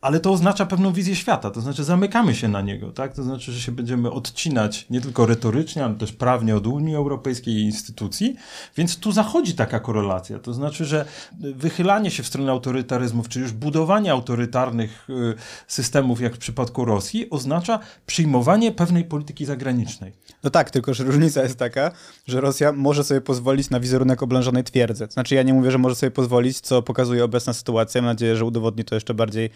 [0.00, 3.14] ale to oznacza pewną wizję świata, to znaczy zamykamy się na niego, tak?
[3.14, 7.54] To znaczy, że się będziemy odcinać nie tylko retorycznie, ale też prawnie od Unii Europejskiej
[7.54, 8.36] i instytucji,
[8.76, 10.38] więc tu zachodzi taka korelacja.
[10.38, 11.04] To znaczy, że
[11.40, 15.34] wychylanie się w stronę autorytaryzmów, czy już budowanie autorytarnych y,
[15.66, 20.12] systemów, jak w przypadku Rosji, oznacza przyjmowanie pewnej polityki zagranicznej.
[20.42, 21.92] No tak, tylko że różnica jest taka,
[22.26, 25.06] że Rosja może sobie pozwolić na wizerunek oblężonej twierdzy.
[25.10, 28.02] Znaczy ja nie mówię, że może sobie pozwolić, co pokazuje obecna sytuacja.
[28.02, 29.50] Mam nadzieję, że udowodni to jeszcze bardziej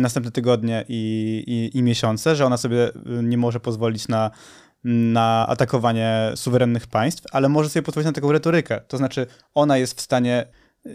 [0.00, 4.30] następne tygodnie i, i, i miesiące, że ona sobie y, nie może pozwolić na,
[4.84, 8.80] na atakowanie suwerennych państw, ale może sobie pozwolić na taką retorykę.
[8.88, 10.46] To znaczy, ona jest w stanie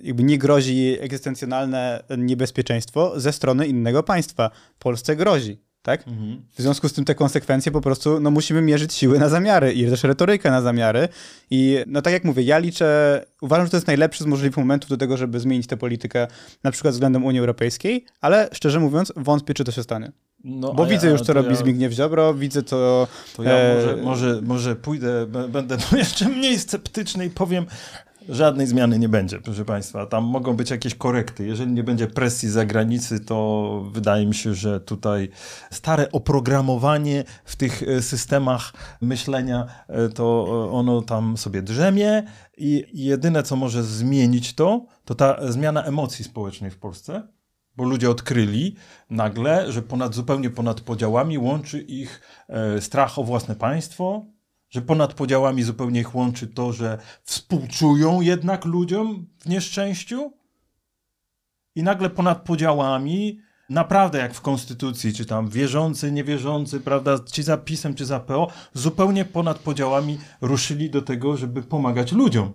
[0.04, 4.52] jakby nie grozi jej egzystencjonalne niebezpieczeństwo ze strony innego państwa.
[4.80, 6.08] Polsce grozi tak?
[6.08, 6.42] Mhm.
[6.56, 9.90] W związku z tym te konsekwencje po prostu, no musimy mierzyć siły na zamiary i
[9.90, 11.08] też retorykę na zamiary
[11.50, 14.90] i no tak jak mówię, ja liczę, uważam, że to jest najlepszy z możliwych momentów
[14.90, 16.28] do tego, żeby zmienić tę politykę
[16.64, 20.12] na przykład względem Unii Europejskiej, ale szczerze mówiąc wątpię, czy to się stanie.
[20.44, 23.08] No, Bo widzę ja, już, co robi ja, Zbigniew Ziobro, widzę to...
[23.36, 23.76] To ja e...
[23.76, 27.66] może, może, może pójdę, będę jeszcze mniej sceptyczny i powiem,
[28.30, 30.06] Żadnej zmiany nie będzie, proszę Państwa.
[30.06, 31.46] Tam mogą być jakieś korekty.
[31.46, 35.30] Jeżeli nie będzie presji zagranicy, to wydaje mi się, że tutaj
[35.72, 42.24] stare oprogramowanie w tych e, systemach myślenia, e, to ono tam sobie drzemie
[42.58, 47.28] i jedyne, co może zmienić to, to ta zmiana emocji społecznej w Polsce
[47.76, 48.76] bo ludzie odkryli
[49.10, 54.26] nagle, że ponad, zupełnie ponad podziałami łączy ich e, strach o własne państwo,
[54.74, 60.34] że ponad podziałami zupełnie ich łączy to, że współczują jednak ludziom w nieszczęściu
[61.76, 67.58] i nagle ponad podziałami naprawdę jak w konstytucji, czy tam wierzący, niewierzący, prawda, czy za
[67.58, 72.54] PiSem, czy za PO, zupełnie ponad podziałami ruszyli do tego, żeby pomagać ludziom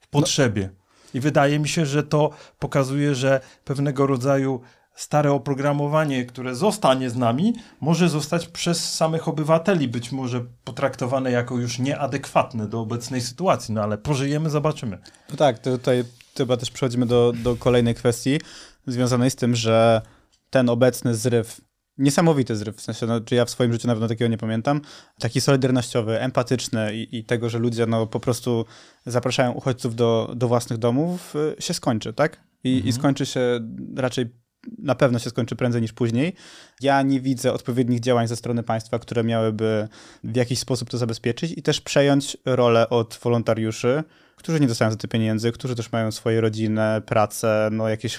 [0.00, 0.70] w potrzebie.
[1.14, 4.60] I wydaje mi się, że to pokazuje, że pewnego rodzaju
[4.94, 11.58] stare oprogramowanie, które zostanie z nami, może zostać przez samych obywateli być może potraktowane jako
[11.58, 14.98] już nieadekwatne do obecnej sytuacji, no ale pożyjemy, zobaczymy.
[15.30, 16.04] No tak, to tutaj
[16.36, 18.40] chyba też przechodzimy do, do kolejnej kwestii
[18.86, 20.02] związanej z tym, że
[20.50, 21.60] ten obecny zryw
[21.98, 24.80] niesamowity zryw, w sensie, no, czy ja w swoim życiu na pewno takiego nie pamiętam,
[25.18, 28.64] taki solidarnościowy, empatyczny i, i tego, że ludzie no, po prostu
[29.06, 32.40] zapraszają uchodźców do, do własnych domów, y, się skończy, tak?
[32.64, 32.88] I, mhm.
[32.88, 33.60] I skończy się
[33.96, 34.43] raczej
[34.78, 36.34] na pewno się skończy prędzej niż później.
[36.80, 39.88] Ja nie widzę odpowiednich działań ze strony państwa, które miałyby
[40.24, 44.04] w jakiś sposób to zabezpieczyć i też przejąć rolę od wolontariuszy,
[44.36, 48.18] którzy nie dostają za te pieniędzy, którzy też mają swoje rodziny, pracę, no jakiś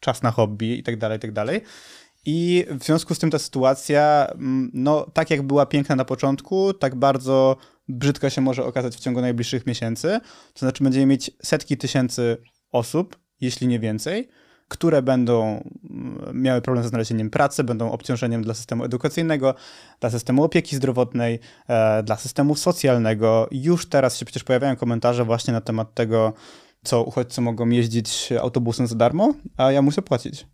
[0.00, 1.60] czas na hobby i tak dalej, i tak dalej.
[2.26, 6.74] I w związku z tym ta sytuacja, mm, no tak jak była piękna na początku,
[6.74, 7.56] tak bardzo
[7.88, 10.20] brzydka się może okazać w ciągu najbliższych miesięcy.
[10.52, 12.36] To znaczy będziemy mieć setki tysięcy
[12.72, 14.28] osób, jeśli nie więcej,
[14.68, 19.54] które będą mm, miały problem ze znalezieniem pracy, będą obciążeniem dla systemu edukacyjnego,
[20.00, 23.48] dla systemu opieki zdrowotnej, e, dla systemu socjalnego.
[23.50, 26.32] Już teraz się przecież pojawiają komentarze właśnie na temat tego,
[26.84, 30.46] co uchodźcy mogą jeździć autobusem za darmo, a ja muszę płacić.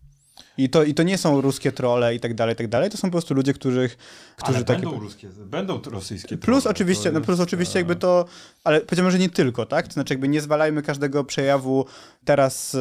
[0.59, 2.91] I to, I to nie są ruskie trole i tak dalej, i tak dalej.
[2.91, 3.97] To są po prostu ludzie, których,
[4.37, 4.83] którzy ale takie...
[4.83, 8.25] będą ruskie, będą rosyjskie Plus oczywiście, no plus oczywiście jakby to,
[8.65, 9.87] ale powiedziałbym, że nie tylko, tak?
[9.87, 11.87] To znaczy jakby nie zwalajmy każdego przejawu
[12.25, 12.79] teraz e,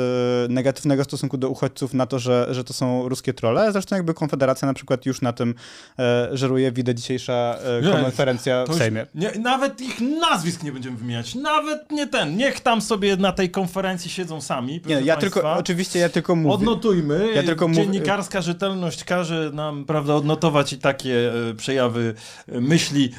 [0.49, 3.71] negatywnego stosunku do uchodźców na to, że, że to są ruskie trole.
[3.71, 5.55] Zresztą jakby Konfederacja na przykład już na tym
[5.99, 9.05] e, żeruje, widać dzisiejsza e, konferencja w Sejmie.
[9.15, 12.37] Nie, nawet ich nazwisk nie będziemy wymieniać, nawet nie ten.
[12.37, 14.81] Niech tam sobie na tej konferencji siedzą sami.
[14.85, 15.17] Nie, ja Państwa.
[15.17, 16.53] tylko, oczywiście ja tylko mówię.
[16.53, 17.29] Odnotujmy.
[17.35, 22.13] Ja tylko Dziennikarska rzetelność każe nam, prawda, odnotować i takie e, przejawy
[22.47, 23.11] myśli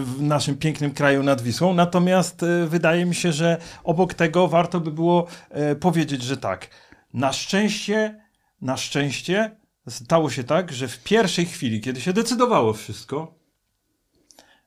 [0.00, 1.74] w naszym pięknym kraju nad Wisłą.
[1.74, 5.26] Natomiast wydaje mi się, że obok tego warto by było
[5.76, 6.70] powiedzieć, że tak.
[7.14, 8.24] Na szczęście,
[8.60, 9.56] na szczęście
[9.88, 13.34] stało się tak, że w pierwszej chwili, kiedy się decydowało wszystko,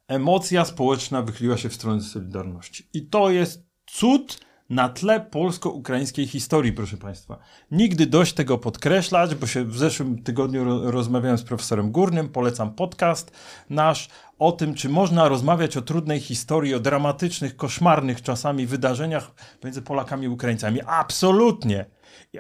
[0.07, 2.87] emocja społeczna wychyliła się w stronę Solidarności.
[2.93, 4.39] I to jest cud
[4.73, 7.38] na tle polsko-ukraińskiej historii, proszę Państwa.
[7.71, 13.31] Nigdy dość tego podkreślać, bo się w zeszłym tygodniu rozmawiałem z profesorem Górnym, polecam podcast
[13.69, 14.09] nasz
[14.39, 19.31] o tym, czy można rozmawiać o trudnej historii, o dramatycznych, koszmarnych czasami wydarzeniach
[19.63, 20.79] między Polakami i Ukraińcami.
[20.86, 21.86] Absolutnie!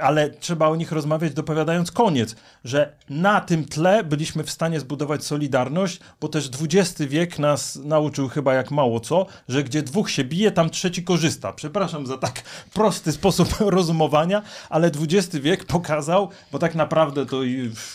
[0.01, 5.25] Ale trzeba o nich rozmawiać dopowiadając koniec, że na tym tle byliśmy w stanie zbudować
[5.25, 10.23] solidarność, bo też XX wiek nas nauczył chyba jak mało co, że gdzie dwóch się
[10.23, 11.53] bije, tam trzeci korzysta.
[11.53, 12.41] Przepraszam za tak
[12.73, 17.37] prosty sposób rozumowania, ale XX wiek pokazał, bo tak naprawdę to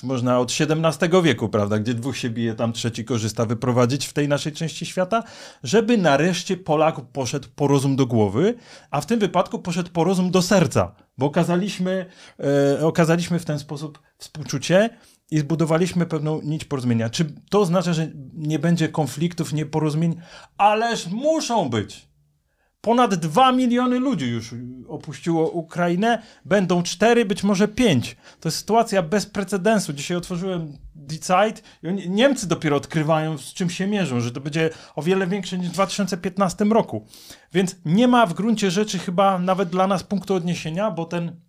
[0.02, 4.28] można od XVII wieku, prawda, gdzie dwóch się bije, tam trzeci korzysta, wyprowadzić w tej
[4.28, 5.22] naszej części świata,
[5.62, 8.54] żeby nareszcie Polak poszedł po rozum do głowy,
[8.90, 12.06] a w tym wypadku poszedł po rozum do serca, bo okazaliśmy,
[12.78, 14.90] e, okazaliśmy w ten sposób współczucie
[15.30, 17.10] i zbudowaliśmy pewną nić porozumienia.
[17.10, 20.20] Czy to oznacza, że nie będzie konfliktów, nieporozumień?
[20.58, 22.07] Ależ muszą być.
[22.80, 24.54] Ponad 2 miliony ludzi już
[24.88, 28.16] opuściło Ukrainę, będą 4, być może 5.
[28.40, 29.92] To jest sytuacja bez precedensu.
[29.92, 30.78] Dzisiaj otworzyłem
[31.20, 35.58] Zeit i Niemcy dopiero odkrywają, z czym się mierzą, że to będzie o wiele większe
[35.58, 37.06] niż w 2015 roku.
[37.52, 41.40] Więc nie ma w gruncie rzeczy chyba nawet dla nas punktu odniesienia, bo ten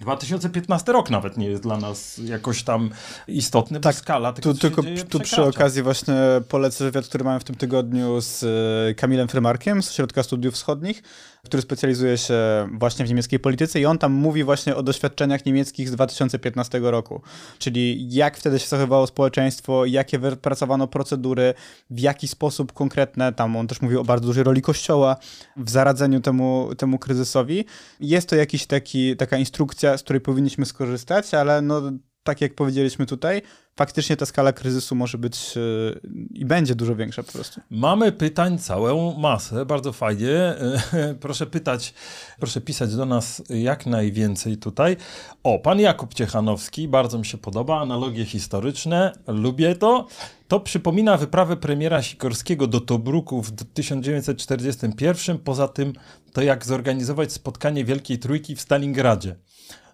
[0.00, 2.90] 2015 rok nawet nie jest dla nas jakoś tam
[3.28, 6.14] istotny, tak, skala tego, tu, tylko tu przy okazji właśnie
[6.48, 8.44] polecę wywiad, który mamy w tym tygodniu z
[8.90, 11.02] e, Kamilem Frymarkiem z Ośrodka Studiów Wschodnich,
[11.46, 12.34] który specjalizuje się
[12.72, 17.22] właśnie w niemieckiej polityce i on tam mówi właśnie o doświadczeniach niemieckich z 2015 roku,
[17.58, 21.54] czyli jak wtedy się zachowywało społeczeństwo, jakie wypracowano procedury,
[21.90, 25.16] w jaki sposób konkretne, tam on też mówi o bardzo dużej roli kościoła
[25.56, 27.64] w zaradzeniu temu, temu kryzysowi.
[28.00, 31.82] Jest to jakiś taki, taka instrukcja, z której powinniśmy skorzystać, ale no
[32.24, 33.42] tak jak powiedzieliśmy tutaj,
[33.76, 36.00] faktycznie ta skala kryzysu może być yy,
[36.30, 37.60] i będzie dużo większa po prostu.
[37.70, 40.54] Mamy pytań całą masę, bardzo fajnie.
[41.20, 41.94] proszę pytać,
[42.38, 44.96] proszę pisać do nas jak najwięcej tutaj.
[45.42, 50.06] O, pan Jakub Ciechanowski, bardzo mi się podoba, analogie historyczne, lubię to.
[50.48, 55.38] To przypomina wyprawę premiera Sikorskiego do Tobruku w 1941.
[55.38, 55.92] Poza tym
[56.32, 59.36] to jak zorganizować spotkanie Wielkiej Trójki w Stalingradzie.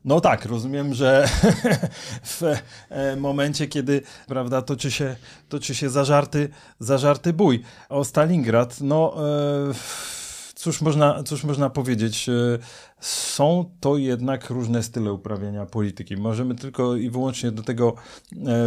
[0.04, 1.28] No tak, rozumiem, że
[2.22, 2.42] w
[2.90, 5.16] e, momencie, kiedy prawda, toczy się,
[5.48, 7.62] toczy się zażarty, zażarty bój.
[7.88, 9.14] O Stalingrad, no
[9.70, 9.74] e,
[10.54, 12.32] cóż można, cóż można powiedzieć, e,
[13.00, 16.16] są to jednak różne style uprawiania polityki.
[16.16, 17.94] Możemy tylko i wyłącznie do tego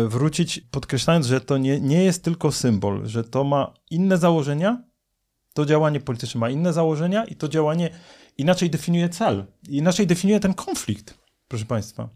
[0.08, 4.84] wrócić, podkreślając, że to nie, nie jest tylko symbol, że to ma inne założenia,
[5.54, 7.90] to działanie polityczne ma inne założenia i to działanie
[8.38, 11.21] inaczej definiuje cel, inaczej definiuje ten konflikt
[11.52, 12.10] proszę Państwa.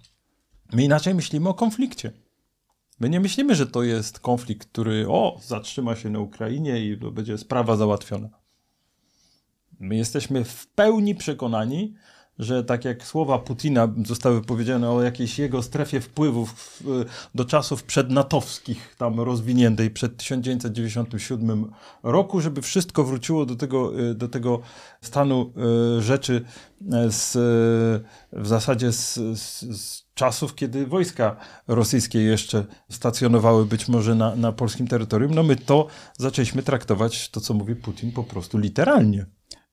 [0.73, 2.11] My inaczej myślimy o konflikcie.
[2.99, 7.37] My nie myślimy, że to jest konflikt, który o, zatrzyma się na Ukrainie i będzie
[7.37, 8.29] sprawa załatwiona.
[9.79, 11.95] My jesteśmy w pełni przekonani,
[12.39, 16.83] że tak jak słowa Putina zostały powiedziane o jakiejś jego strefie wpływów
[17.35, 21.71] do czasów przednatowskich, tam rozwiniętej przed 1997
[22.03, 24.59] roku, żeby wszystko wróciło do tego, y, do tego
[25.01, 25.53] stanu
[25.97, 26.45] y, rzeczy
[26.81, 27.37] y, z,
[28.33, 31.35] w zasadzie z, z, z czasów, kiedy wojska
[31.67, 37.41] rosyjskie jeszcze stacjonowały być może na, na polskim terytorium, no my to zaczęliśmy traktować, to
[37.41, 39.25] co mówi Putin, po prostu literalnie.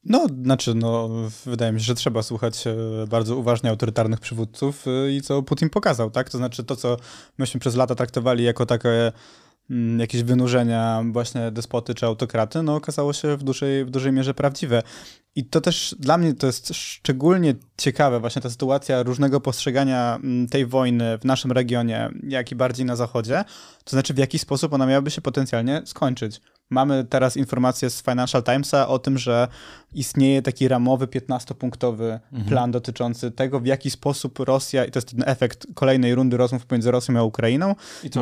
[0.04, 1.10] No, znaczy, no,
[1.46, 2.74] wydaje mi się, że trzeba słuchać e,
[3.08, 6.30] bardzo uważnie autorytarnych przywódców e, i co Putin pokazał, tak?
[6.30, 6.96] To znaczy to, co
[7.38, 9.12] myśmy przez lata traktowali jako takie
[9.70, 14.34] mm, jakieś wynurzenia właśnie despoty czy autokraty, no okazało się w dużej, w dużej mierze
[14.34, 14.82] prawdziwe.
[15.34, 20.48] I to też dla mnie to jest szczególnie ciekawe, właśnie ta sytuacja różnego postrzegania mm,
[20.48, 23.44] tej wojny w naszym regionie, jak i bardziej na zachodzie,
[23.84, 26.40] to znaczy w jaki sposób ona miałaby się potencjalnie skończyć.
[26.72, 29.48] Mamy teraz informację z Financial Timesa o tym, że
[29.94, 32.48] istnieje taki ramowy 15-punktowy mhm.
[32.48, 36.66] plan dotyczący tego, w jaki sposób Rosja, i to jest ten efekt kolejnej rundy rozmów
[36.66, 37.74] pomiędzy Rosją a Ukrainą,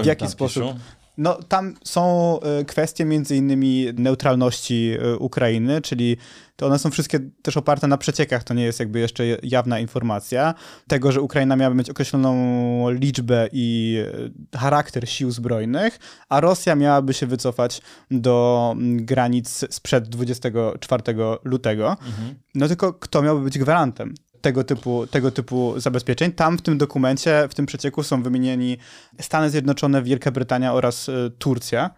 [0.03, 0.63] w jaki sposób.
[0.63, 0.79] Piszą?
[1.19, 6.17] No, tam są e, kwestie między innymi neutralności e, Ukrainy, czyli
[6.61, 10.55] to one są wszystkie też oparte na przeciekach, to nie jest jakby jeszcze jawna informacja.
[10.89, 13.97] Tego, że Ukraina miała mieć określoną liczbę i
[14.55, 15.99] e, charakter sił zbrojnych,
[16.29, 21.03] a Rosja miałaby się wycofać do granic sprzed 24
[21.45, 21.91] lutego.
[21.91, 22.35] Mhm.
[22.55, 24.15] No tylko kto miałby być gwarantem?
[24.41, 26.33] tego typu, tego typu zabezpieczeń.
[26.33, 28.79] Tam w tym dokumencie, w tym przecieku są wymienieni
[29.21, 31.91] Stany Zjednoczone, Wielka Brytania oraz y, Turcja,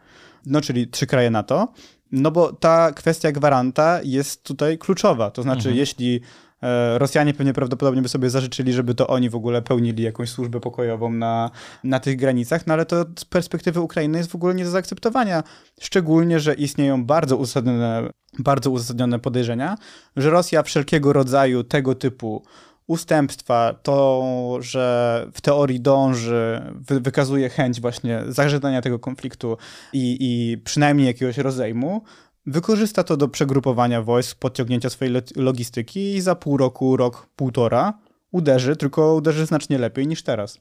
[0.47, 1.73] no czyli trzy kraje NATO.
[2.13, 5.31] No bo ta kwestia gwaranta jest tutaj kluczowa.
[5.31, 5.77] To znaczy, mhm.
[5.77, 6.21] jeśli
[6.63, 10.61] e, Rosjanie pewnie prawdopodobnie by sobie zażyczyli, żeby to oni w ogóle pełnili jakąś służbę
[10.61, 11.51] pokojową na,
[11.85, 15.43] na tych granicach, no ale to z perspektywy Ukrainy jest w ogóle nie do zaakceptowania.
[15.81, 19.77] Szczególnie, że istnieją bardzo uzasadnione, bardzo uzasadnione podejrzenia,
[20.17, 22.43] że Rosja wszelkiego rodzaju tego typu
[22.87, 29.57] ustępstwa, to, że w teorii dąży, wy, wykazuje chęć właśnie zażegnania tego konfliktu
[29.93, 32.03] i, i przynajmniej jakiegoś rozejmu,
[32.47, 37.99] wykorzysta to do przegrupowania wojsk, podciągnięcia swojej logistyki i za pół roku, rok, półtora
[38.33, 40.59] uderzy, tylko uderzy znacznie lepiej niż teraz.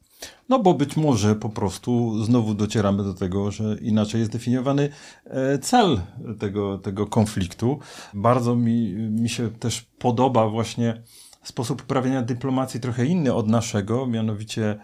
[0.50, 4.90] No bo być może po prostu znowu docieramy do tego, że inaczej jest definiowany
[5.26, 6.00] e, cel
[6.40, 7.80] tego, tego konfliktu.
[8.14, 11.02] Bardzo mi, mi się też podoba właśnie
[11.44, 14.80] sposób uprawiania dyplomacji trochę inny od naszego, mianowicie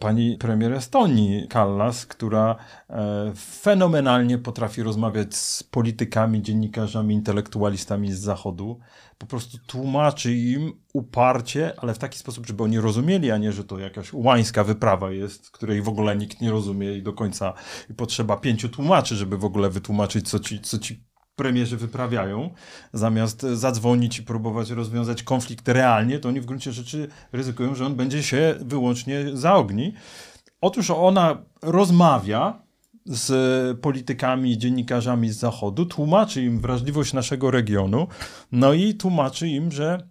[0.00, 2.56] pani premier Estonii, Kallas, która
[2.90, 8.78] e, fenomenalnie potrafi rozmawiać z politykami, dziennikarzami, intelektualistami z Zachodu.
[9.18, 13.64] Po prostu tłumaczy im uparcie, ale w taki sposób, żeby oni rozumieli, a nie, że
[13.64, 17.52] to jakaś łańska wyprawa jest, której w ogóle nikt nie rozumie i do końca
[17.90, 21.07] i potrzeba pięciu tłumaczy, żeby w ogóle wytłumaczyć, co ci, co ci
[21.38, 22.50] premierzy wyprawiają,
[22.92, 27.94] zamiast zadzwonić i próbować rozwiązać konflikt realnie, to oni w gruncie rzeczy ryzykują, że on
[27.94, 29.94] będzie się wyłącznie zaogni.
[30.60, 32.62] Otóż ona rozmawia
[33.04, 38.06] z politykami, dziennikarzami z Zachodu, tłumaczy im wrażliwość naszego regionu,
[38.52, 40.08] no i tłumaczy im, że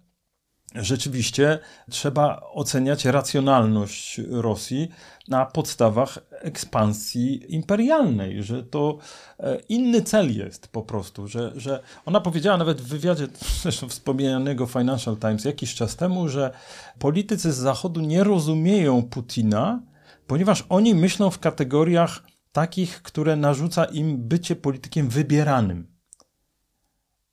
[0.78, 1.58] rzeczywiście
[1.90, 4.88] trzeba oceniać racjonalność Rosji
[5.28, 8.98] na podstawach ekspansji imperialnej, że to
[9.40, 13.26] e, inny cel jest po prostu, że, że ona powiedziała nawet w wywiadzie
[13.62, 16.50] zresztą wspomnianego Financial Times jakiś czas temu, że
[16.98, 19.82] politycy z Zachodu nie rozumieją Putina,
[20.26, 22.22] ponieważ oni myślą w kategoriach
[22.52, 25.97] takich, które narzuca im bycie politykiem wybieranym.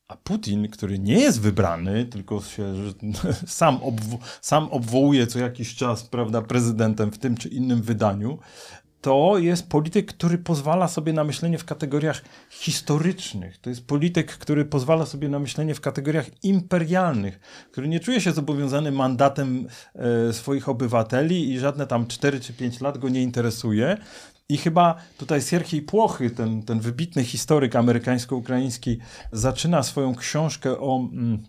[0.08, 2.74] A Putin, który nie jest wybrany, tylko się
[3.48, 8.40] sam, obwo sam obwołuje co jakiś czas, prawda, prezydentem w tym czy innym wydaniu,
[9.06, 13.58] to jest polityk, który pozwala sobie na myślenie w kategoriach historycznych.
[13.58, 17.40] To jest polityk, który pozwala sobie na myślenie w kategoriach imperialnych,
[17.72, 22.82] który nie czuje się zobowiązany mandatem e, swoich obywateli i żadne tam 4 czy 5
[22.82, 23.98] lat go nie interesuje,
[24.50, 28.98] i chyba tutaj Sierhiej Płochy, ten, ten wybitny historyk amerykańsko-ukraiński,
[29.32, 31.44] zaczyna swoją książkę o mm,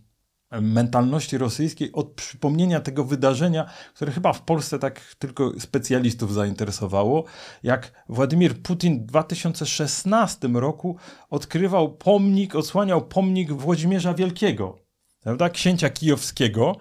[0.51, 7.25] mentalności rosyjskiej od przypomnienia tego wydarzenia, które chyba w Polsce tak tylko specjalistów zainteresowało,
[7.63, 10.97] jak Władimir Putin w 2016 roku
[11.31, 14.79] odkrywał pomnik, odsłaniał pomnik Włodzimierza Wielkiego,
[15.21, 16.77] prawda, księcia kijowskiego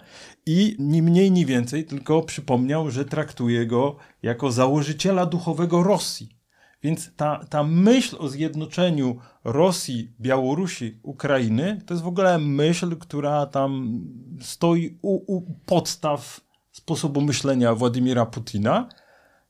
[0.46, 6.35] i ni mniej, ni więcej, tylko przypomniał, że traktuje go jako założyciela duchowego Rosji.
[6.82, 13.46] Więc ta, ta myśl o zjednoczeniu Rosji, Białorusi, Ukrainy to jest w ogóle myśl, która
[13.46, 14.00] tam
[14.40, 16.40] stoi u, u podstaw
[16.72, 18.88] sposobu myślenia Władimira Putina.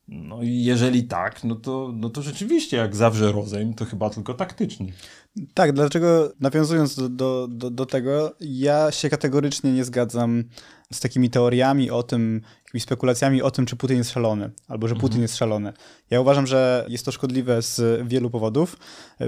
[0.09, 4.35] No i jeżeli tak, no to, no to rzeczywiście jak zawrze rozejm, to chyba tylko
[4.35, 4.93] taktyczny.
[5.55, 10.45] Tak, dlaczego nawiązując do, do, do, do, tego, ja się kategorycznie nie zgadzam
[10.93, 12.41] z takimi teoriami o tym,
[12.77, 15.23] jakimiś spekulacjami o tym, czy Putin jest szalony, albo że Putin mhm.
[15.23, 15.73] jest szalony.
[16.11, 18.77] Ja uważam, że jest to szkodliwe z wielu powodów.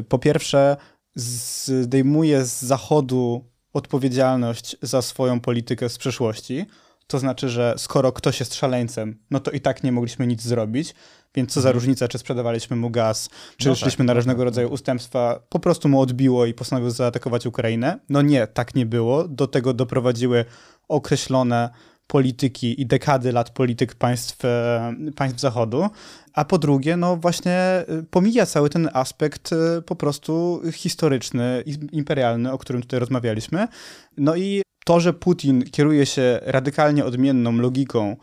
[0.09, 0.77] Po pierwsze,
[1.15, 6.67] zdejmuje z Zachodu odpowiedzialność za swoją politykę z przeszłości.
[7.07, 10.95] To znaczy, że skoro ktoś jest szaleńcem, no to i tak nie mogliśmy nic zrobić.
[11.35, 11.75] Więc co za mhm.
[11.75, 14.45] różnica, czy sprzedawaliśmy mu gaz, czy no szliśmy tak, na różnego tak.
[14.45, 17.99] rodzaju ustępstwa, po prostu mu odbiło i postanowił zaatakować Ukrainę.
[18.09, 19.29] No nie, tak nie było.
[19.29, 20.45] Do tego doprowadziły
[20.89, 21.71] określone
[22.09, 25.89] polityki i dekady lat polityk państw, e, państw Zachodu,
[26.33, 32.53] a po drugie, no właśnie e, pomija cały ten aspekt e, po prostu historyczny, imperialny,
[32.53, 33.69] o którym tutaj rozmawialiśmy.
[34.17, 38.17] No i to, że Putin kieruje się radykalnie odmienną logiką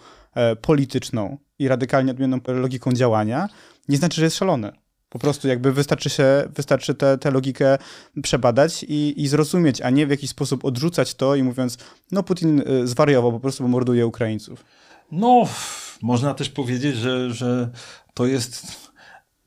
[0.61, 3.47] polityczną i radykalnie odmienną logiką działania,
[3.89, 4.71] nie znaczy, że jest szalony.
[5.15, 7.77] Po prostu jakby wystarczy się, wystarczy tę logikę
[8.23, 11.77] przebadać i, i zrozumieć, a nie w jakiś sposób odrzucać to i mówiąc,
[12.11, 14.65] no Putin y, zwariował, po prostu morduje Ukraińców.
[15.11, 15.47] No,
[16.01, 17.69] można też powiedzieć, że, że
[18.13, 18.67] to jest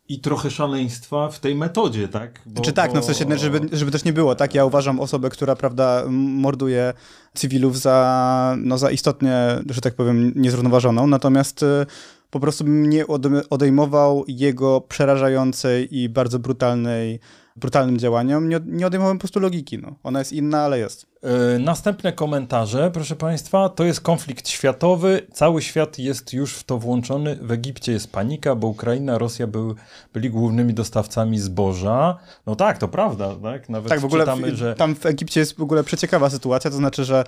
[0.08, 2.40] i trochę szaleństwa w tej metodzie, tak?
[2.46, 2.94] Bo, Czy tak, bo...
[2.94, 4.54] no w sensie, żeby, żeby też nie było, tak?
[4.54, 6.92] Ja uważam osobę, która, prawda, morduje
[7.34, 9.36] cywilów za, no, za istotnie,
[9.70, 11.86] że tak powiem, niezrównoważoną, natomiast y,
[12.30, 13.04] po prostu nie
[13.50, 17.20] odejmował jego przerażającej i bardzo brutalnej,
[17.59, 19.78] brutalnym działaniom, nie, nie odejmowałem po prostu logiki.
[19.78, 19.94] No.
[20.02, 21.06] Ona jest inna, ale jest.
[21.22, 26.78] Yy, następne komentarze, proszę Państwa, to jest konflikt światowy, cały świat jest już w to
[26.78, 29.74] włączony, w Egipcie jest panika, bo Ukraina, Rosja były,
[30.12, 32.16] byli głównymi dostawcami zboża.
[32.46, 33.68] No tak, to prawda, tak?
[33.68, 34.74] Nawet tak, w ogóle czytamy, w, że...
[34.74, 37.24] tam w Egipcie jest w ogóle przeciekawa sytuacja, to znaczy, że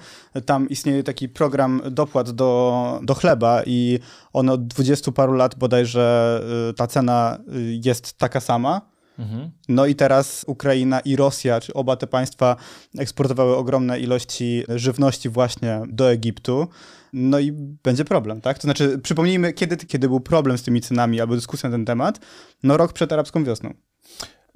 [0.47, 3.99] tam istnieje taki program dopłat do, do chleba i
[4.33, 8.90] on od dwudziestu paru lat bodajże y, ta cena y, jest taka sama,
[9.21, 9.51] Mhm.
[9.69, 12.57] No i teraz Ukraina i Rosja, czy oba te państwa
[12.99, 16.69] eksportowały ogromne ilości żywności właśnie do Egiptu.
[17.13, 17.53] No i
[17.83, 18.59] będzie problem, tak?
[18.59, 22.21] To znaczy, przypomnijmy, kiedy, kiedy był problem z tymi cenami albo dyskusja na ten temat?
[22.63, 23.75] No rok przed arabską wiosną.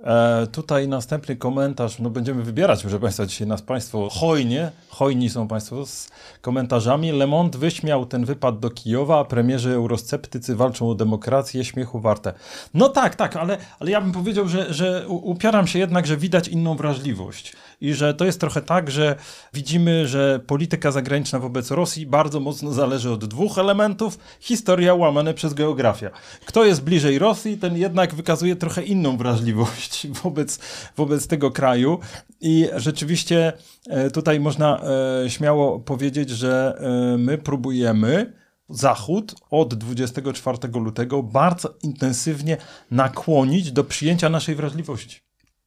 [0.05, 5.49] E, tutaj następny komentarz, no będziemy wybierać, proszę Państwa, dzisiaj nas Państwo hojnie, hojni są
[5.49, 6.09] Państwo z
[6.41, 7.13] komentarzami.
[7.13, 12.33] Le Monde wyśmiał ten wypad do Kijowa, a premierzy eurosceptycy walczą o demokrację, śmiechu warte.
[12.75, 16.49] No tak, tak, ale, ale ja bym powiedział, że, że upieram się jednak, że widać
[16.49, 17.53] inną wrażliwość
[17.85, 19.16] i że to jest trochę tak, że
[19.55, 25.55] widzimy, że polityka zagraniczna wobec Rosji bardzo mocno zależy od dwóch elementów, historia łamane przez
[25.55, 26.11] geografia.
[26.47, 30.59] Kto jest bliżej Rosji, ten jednak wykazuje trochę inną wrażliwość wobec,
[30.97, 31.99] wobec tego kraju
[32.41, 33.53] i rzeczywiście
[33.89, 34.80] e, tutaj można
[35.24, 38.32] e, śmiało powiedzieć, że e, my próbujemy
[38.68, 42.57] Zachód od 24 lutego bardzo intensywnie
[42.91, 45.24] nakłonić do przyjęcia naszej wrażliwości.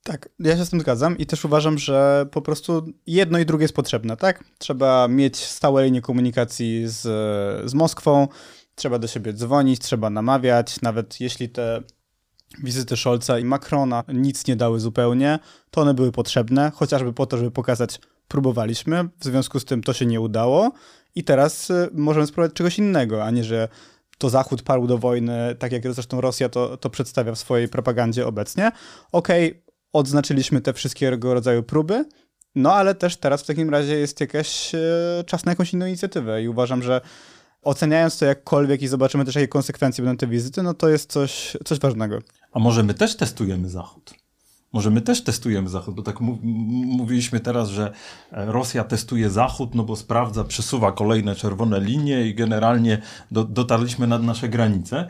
[0.08, 3.64] Tak, ja się z tym zgadzam i też uważam, że po prostu jedno i drugie
[3.64, 4.44] jest potrzebne, tak?
[4.58, 7.02] Trzeba mieć stałe linie komunikacji z,
[7.70, 8.28] z Moskwą,
[8.76, 11.82] trzeba do siebie dzwonić, trzeba namawiać, nawet jeśli te
[12.64, 15.40] wizyty Scholza i Macrona nic nie dały zupełnie,
[15.72, 19.94] to one były potrzebne, chociażby po to, żeby pokazać, próbowaliśmy, w związku z tym to
[19.94, 20.72] się nie udało
[21.16, 23.68] i teraz y, możemy spróbować czegoś innego, a nie, że
[24.18, 28.28] to Zachód parł do wojny, tak jak zresztą Rosja to, to przedstawia w swojej propagandzie
[28.28, 28.72] obecnie.
[29.12, 32.06] Okej, okay, odznaczyliśmy te wszystkiego rodzaju próby,
[32.56, 34.80] no ale też teraz w takim razie jest jakaś e,
[35.26, 37.02] czas na jakąś inną inicjatywę i uważam, że
[37.62, 41.58] oceniając to jakkolwiek i zobaczymy też, jakie konsekwencje będą te wizyty, no to jest coś,
[41.66, 42.20] coś ważnego.
[42.52, 44.14] A może my też testujemy Zachód?
[44.74, 47.94] Może my też testujemy Zachód, bo tak mówiliśmy teraz, że
[48.32, 54.08] e, Rosja testuje Zachód, no bo sprawdza, przesuwa kolejne czerwone linie i generalnie do, dotarliśmy
[54.08, 55.08] nad nasze granice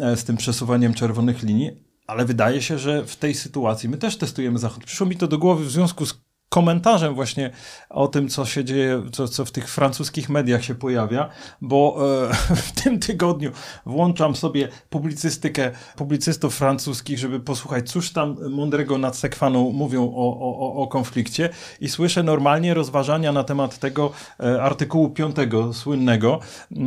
[0.00, 1.70] e, z tym przesuwaniem czerwonych linii,
[2.06, 4.84] ale wydaje się, że w tej sytuacji my też testujemy Zachód.
[4.84, 7.50] Przyszło mi to do głowy w związku z komentarzem właśnie
[7.90, 11.28] o tym, co się dzieje, co, co w tych francuskich mediach się pojawia,
[11.60, 11.96] bo
[12.30, 12.34] e,
[12.68, 13.50] w tym tygodniu
[13.86, 20.74] włączam sobie publicystykę publicystów francuskich, żeby posłuchać, cóż tam mądrego nad Sekwaną mówią o, o,
[20.82, 21.48] o konflikcie
[21.80, 26.40] i słyszę normalnie rozważania na temat tego e, artykułu piątego słynnego,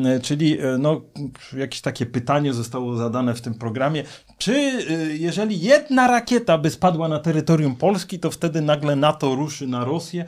[0.05, 1.01] e, czyli no,
[1.57, 4.03] jakieś takie pytanie zostało zadane w tym programie,
[4.39, 9.67] czy e, jeżeli jedna rakieta by spadła na terytorium Polski, to wtedy nagle NATO ruszy
[9.67, 10.25] na Rosję.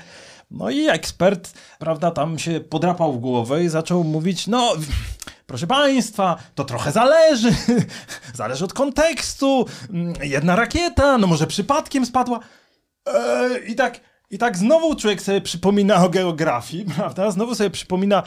[0.52, 4.74] No i ekspert, prawda, tam się podrapał w głowę i zaczął mówić, no,
[5.48, 7.56] proszę państwa, to trochę zależy,
[8.34, 9.66] zależy od kontekstu,
[10.22, 12.40] jedna rakieta, no może przypadkiem spadła.
[13.06, 14.00] Eee, I tak,
[14.30, 17.32] i tak znowu człowiek sobie przypomina o geografii, prawda?
[17.32, 18.24] Znowu sobie przypomina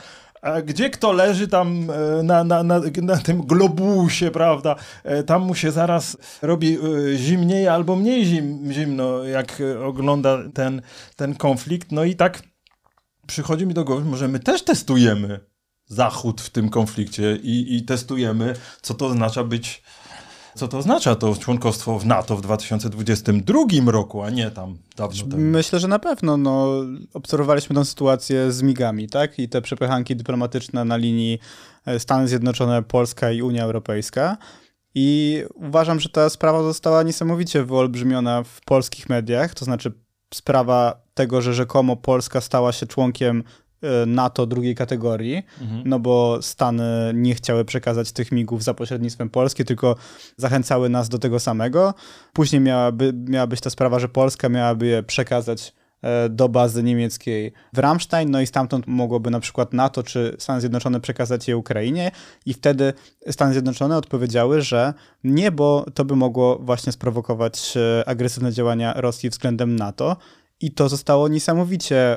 [0.65, 5.55] gdzie kto leży tam e, na, na, na, na tym globusie, prawda, e, tam mu
[5.55, 10.83] się zaraz robi e, zimniej albo mniej zim, zimno, jak ogląda ten,
[11.17, 11.93] ten konflikt.
[11.93, 12.43] No i tak
[13.27, 15.41] przychodzi mi do głowy, może my też testujemy
[15.87, 19.83] Zachód w tym konflikcie i, i testujemy, co to oznacza być
[20.55, 25.43] co to oznacza to członkostwo w NATO w 2022 roku, a nie tam dawno temu?
[25.43, 26.37] Myślę, że na pewno.
[26.37, 26.69] No,
[27.15, 29.39] obserwowaliśmy tę sytuację z migami, tak?
[29.39, 31.39] I te przepychanki dyplomatyczne na linii
[31.87, 34.37] e, Stany Zjednoczone, Polska i Unia Europejska.
[34.95, 39.93] I uważam, że ta sprawa została niesamowicie wyolbrzymiona w polskich mediach, to znaczy
[40.35, 43.45] sprawa tego, że rzekomo Polska stała się członkiem
[44.07, 45.83] NATO drugiej kategorii, mhm.
[45.85, 49.97] no bo Stany nie chciały przekazać tych migów za pośrednictwem Polski, tylko
[50.37, 51.95] zachęcały nas do tego samego.
[52.33, 55.73] Później miałaby, miała być ta sprawa, że Polska miałaby je przekazać
[56.03, 60.61] e, do bazy niemieckiej w Ramstein, no i stamtąd mogłoby na przykład NATO czy Stany
[60.61, 62.11] Zjednoczone przekazać je Ukrainie
[62.47, 62.93] i wtedy
[63.31, 69.31] Stany Zjednoczone odpowiedziały, że nie, bo to by mogło właśnie sprowokować e, agresywne działania Rosji
[69.31, 70.17] względem NATO
[70.65, 72.17] i to zostało niesamowicie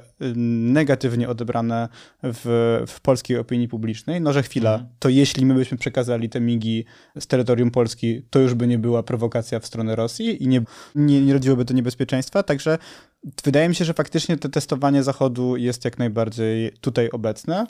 [0.73, 1.89] negatywnie odebrane
[2.23, 4.21] w, w polskiej opinii publicznej.
[4.21, 4.89] No, że chwila, mhm.
[4.99, 6.85] to jeśli my byśmy przekazali te migi
[7.19, 10.61] z terytorium Polski, to już by nie była prowokacja w stronę Rosji i nie,
[10.95, 12.43] nie, nie rodziłoby to niebezpieczeństwa.
[12.43, 12.77] Także
[13.43, 17.65] wydaje mi się, że faktycznie to testowanie Zachodu jest jak najbardziej tutaj obecne.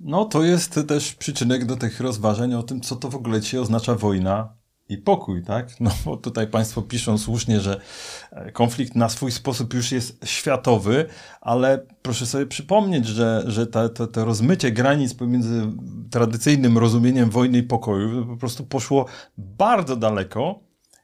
[0.00, 3.60] No, to jest też przyczynek do tych rozważań o tym, co to w ogóle dzisiaj
[3.60, 4.56] oznacza wojna
[4.88, 5.80] i pokój, tak?
[5.80, 7.80] No bo tutaj Państwo piszą słusznie, że
[8.30, 11.06] e, konflikt na swój sposób już jest światowy,
[11.40, 15.62] ale proszę sobie przypomnieć, że, że to, to, rozmycie granic pomiędzy
[16.10, 19.06] tradycyjnym rozumieniem wojny i pokoju po prostu poszło
[19.38, 20.60] bardzo daleko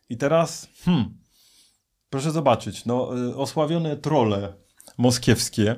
[0.09, 1.18] i teraz, hmm,
[2.11, 4.53] proszę zobaczyć, no, e, osławione trole
[4.99, 5.76] moskiewskie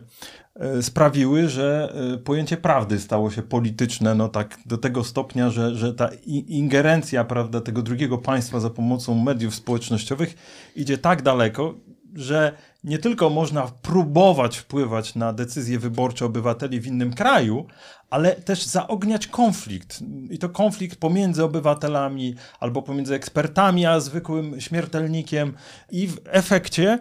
[0.83, 5.95] sprawiły, że e, pojęcie prawdy stało się polityczne, no tak do tego stopnia, że, że
[5.95, 10.35] ta ingerencja, prawda, tego drugiego państwa za pomocą mediów społecznościowych
[10.77, 11.75] idzie tak daleko.
[12.15, 12.53] że
[12.85, 17.67] nie tylko można próbować wpływać na decyzje wyborcze obywateli w innym kraju,
[18.11, 20.01] ale też zaogniać konflikt.
[20.31, 25.55] I to konflikt pomiędzy obywatelami albo pomiędzy ekspertami a zwykłym śmiertelnikiem.
[25.91, 26.99] I w efekcie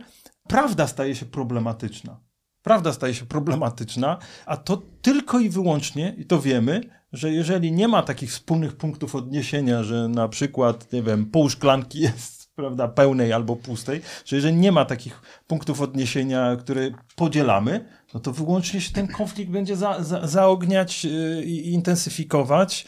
[0.48, 2.20] prawda staje się problematyczna.
[2.64, 6.82] Prawda staje się problematyczna, a to tylko i wyłącznie, i to wiemy,
[7.14, 12.00] że jeżeli nie ma takich wspólnych punktów odniesienia, że na przykład, nie wiem, pół szklanki
[12.00, 18.20] jest prawda, pełnej albo pustej, że jeżeli nie ma takich punktów odniesienia, które podzielamy, no
[18.20, 22.86] to wyłącznie się ten konflikt będzie za, za, zaogniać yy, i intensyfikować.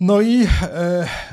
[0.00, 0.48] No i e,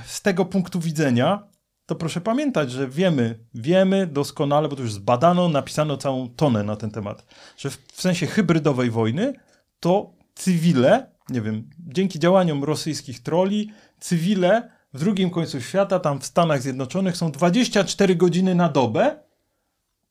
[0.05, 1.47] z tego punktu widzenia,
[1.87, 6.75] to proszę pamiętać, że wiemy, wiemy doskonale, bo to już zbadano, napisano całą tonę na
[6.75, 7.25] ten temat,
[7.57, 9.33] że w, w sensie hybrydowej wojny
[9.79, 16.25] to cywile, nie wiem, dzięki działaniom rosyjskich troli, cywile w drugim końcu świata, tam w
[16.25, 19.19] Stanach Zjednoczonych, są 24 godziny na dobę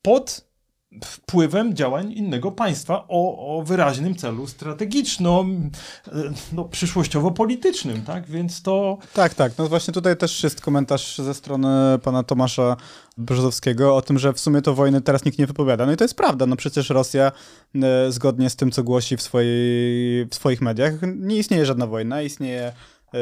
[0.01, 0.46] pod
[1.05, 5.71] wpływem działań innego państwa o, o wyraźnym celu strategicznym,
[6.53, 8.27] no, przyszłościowo-politycznym, tak?
[8.27, 8.97] Więc to...
[9.13, 9.51] Tak, tak.
[9.57, 12.77] No właśnie tutaj też jest komentarz ze strony pana Tomasza
[13.17, 15.85] Brzozowskiego o tym, że w sumie to wojny teraz nikt nie wypowiada.
[15.85, 16.45] No i to jest prawda.
[16.45, 17.31] No przecież Rosja,
[17.75, 22.21] e, zgodnie z tym, co głosi w, swojej, w swoich mediach, nie istnieje żadna wojna,
[22.21, 22.73] istnieje E,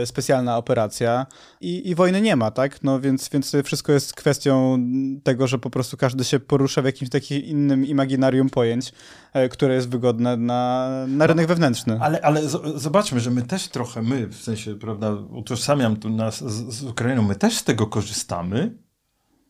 [0.06, 1.26] specjalna operacja
[1.62, 2.84] i, i wojny nie ma, tak?
[2.84, 4.80] No więc, więc wszystko jest kwestią
[5.24, 8.94] tego, że po prostu każdy się porusza w jakimś takim innym imaginarium pojęć,
[9.34, 11.98] e, które jest wygodne na, na rynek wewnętrzny.
[12.02, 12.42] Ale, ale
[12.76, 17.22] zobaczmy, że my też trochę, my w sensie, prawda, utożsamiam tu nas z, z Ukrainą,
[17.22, 18.78] my też z tego korzystamy,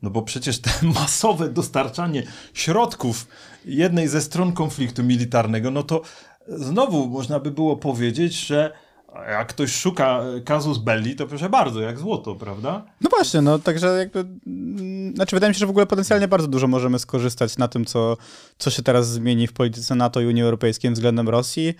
[0.01, 0.69] no bo przecież te
[0.99, 2.23] masowe dostarczanie
[2.53, 3.27] środków
[3.65, 6.01] jednej ze stron konfliktu militarnego, no to
[6.47, 8.84] znowu można by było powiedzieć, że
[9.27, 12.83] jak ktoś szuka kazus belli, to proszę bardzo, jak złoto, prawda?
[13.01, 14.25] No właśnie, no także jakby,
[15.15, 18.17] znaczy wydaje mi się, że w ogóle potencjalnie bardzo dużo możemy skorzystać na tym, co,
[18.57, 21.73] co się teraz zmieni w polityce NATO i Unii Europejskiej względem Rosji.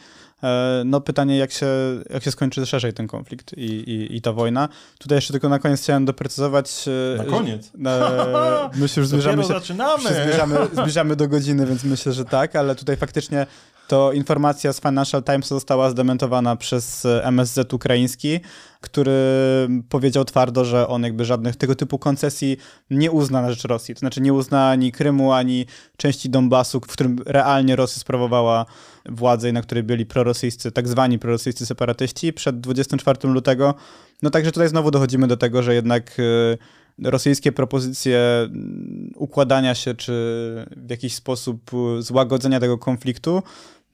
[0.43, 1.67] E, no pytanie, jak się,
[2.09, 4.69] jak się skończy szerzej ten konflikt i, i, i ta wojna.
[4.99, 6.85] Tutaj jeszcze tylko na koniec chciałem doprecyzować.
[6.87, 7.71] E, na koniec?
[7.83, 10.03] Że, my się już zbliżamy się, zaczynamy.
[10.03, 13.47] Się zbliżamy, zbliżamy do godziny, więc myślę, że tak, ale tutaj faktycznie
[13.87, 18.39] to informacja z Financial Times została zdementowana przez e, MSZ ukraiński,
[18.81, 19.11] który
[19.89, 22.57] powiedział twardo, że on jakby żadnych tego typu koncesji
[22.89, 23.95] nie uzna na rzecz Rosji.
[23.95, 25.65] To znaczy nie uzna ani Krymu, ani
[25.97, 28.65] części Donbasu, w którym realnie Rosja sprawowała
[29.09, 33.73] władzę i na której byli prorosyjscy, tak zwani prorosyjscy separatyści przed 24 lutego.
[34.21, 36.57] No także tutaj znowu dochodzimy do tego, że jednak e,
[37.03, 40.11] rosyjskie propozycje mm, układania się czy
[40.77, 43.43] w jakiś sposób złagodzenia tego konfliktu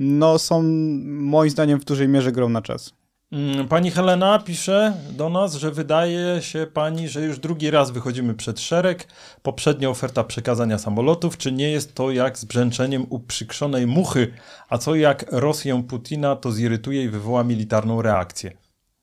[0.04, 0.62] no są
[1.04, 2.94] moim zdaniem w dużej mierze grą na czas.
[3.32, 8.34] Mm, pani Helena pisze do nas, że wydaje się pani, że już drugi raz wychodzimy
[8.34, 9.08] przed szereg.
[9.42, 11.38] Poprzednia oferta przekazania samolotów.
[11.38, 14.34] Czy nie jest to jak z brzęczeniem uprzykrzonej muchy?
[14.70, 18.52] A co jak Rosję Putina to zirytuje i wywoła militarną reakcję?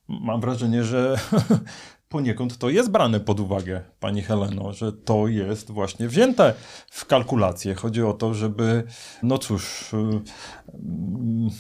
[0.09, 1.17] Mam wrażenie, że
[2.09, 6.55] poniekąd to jest brane pod uwagę, pani Heleno, że to jest właśnie wzięte
[6.91, 7.75] w kalkulację.
[7.75, 8.85] Chodzi o to, żeby,
[9.23, 11.51] no cóż, yy,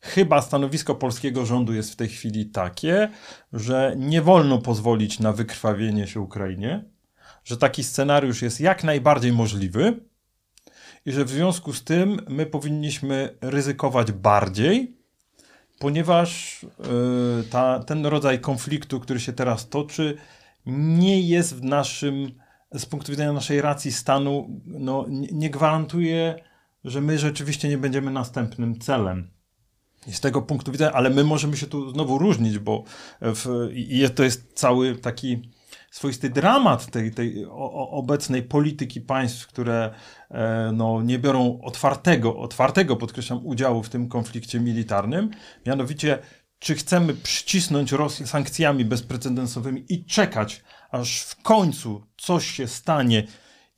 [0.00, 3.10] chyba stanowisko polskiego rządu jest w tej chwili takie,
[3.52, 6.84] że nie wolno pozwolić na wykrwawienie się Ukrainie,
[7.44, 10.00] że taki scenariusz jest jak najbardziej możliwy
[11.06, 15.03] i że w związku z tym my powinniśmy ryzykować bardziej,
[15.78, 16.68] ponieważ y,
[17.50, 20.16] ta, ten rodzaj konfliktu, który się teraz toczy,
[20.66, 22.32] nie jest w naszym,
[22.74, 26.36] z punktu widzenia naszej racji stanu, no, nie, nie gwarantuje,
[26.84, 29.30] że my rzeczywiście nie będziemy następnym celem.
[30.06, 32.84] I z tego punktu widzenia, ale my możemy się tu znowu różnić, bo
[33.20, 35.53] w, i to jest cały taki
[35.94, 37.46] swoisty dramat tej, tej
[37.90, 39.94] obecnej polityki państw, które
[40.30, 45.30] e, no, nie biorą otwartego, otwartego, podkreślam, udziału w tym konflikcie militarnym.
[45.66, 46.18] Mianowicie,
[46.58, 53.26] czy chcemy przycisnąć Rosję sankcjami bezprecedensowymi i czekać, aż w końcu coś się stanie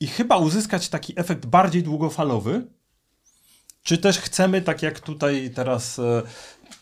[0.01, 2.67] i chyba uzyskać taki efekt bardziej długofalowy,
[3.83, 6.23] czy też chcemy, tak jak tutaj teraz e,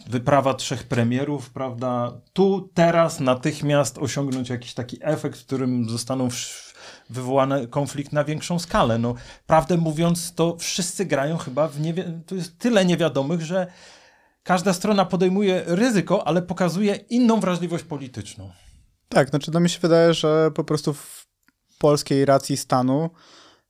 [0.07, 2.21] wyprawa trzech premierów, prawda?
[2.33, 6.29] Tu, teraz, natychmiast osiągnąć jakiś taki efekt, w którym zostaną
[7.11, 8.99] wywołany konflikt na większą skalę.
[8.99, 9.15] No,
[9.47, 13.67] prawdę mówiąc, to wszyscy grają chyba w niewi- to jest tyle niewiadomych, że
[14.43, 18.51] każda strona podejmuje ryzyko, ale pokazuje inną wrażliwość polityczną.
[19.09, 21.27] Tak, znaczy no mi się wydaje, że po prostu w
[21.79, 23.11] polskiej racji stanu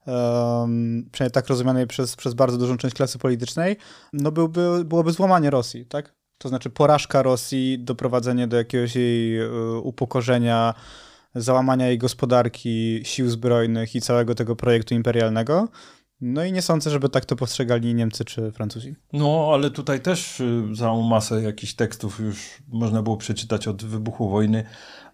[0.05, 3.77] um, przynajmniej tak rozumianej przez, przez bardzo dużą część klasy politycznej,
[4.13, 6.15] no byłby, byłoby złamanie Rosji, tak?
[6.37, 9.49] To znaczy porażka Rosji, doprowadzenie do jakiegoś jej e,
[9.83, 10.73] upokorzenia,
[11.35, 15.67] załamania jej gospodarki, sił zbrojnych i całego tego projektu imperialnego.
[16.21, 18.95] No i nie sądzę, żeby tak to postrzegali Niemcy czy Francuzi.
[19.13, 24.29] No, ale tutaj też y, całą masę jakichś tekstów już można było przeczytać od wybuchu
[24.29, 24.63] wojny.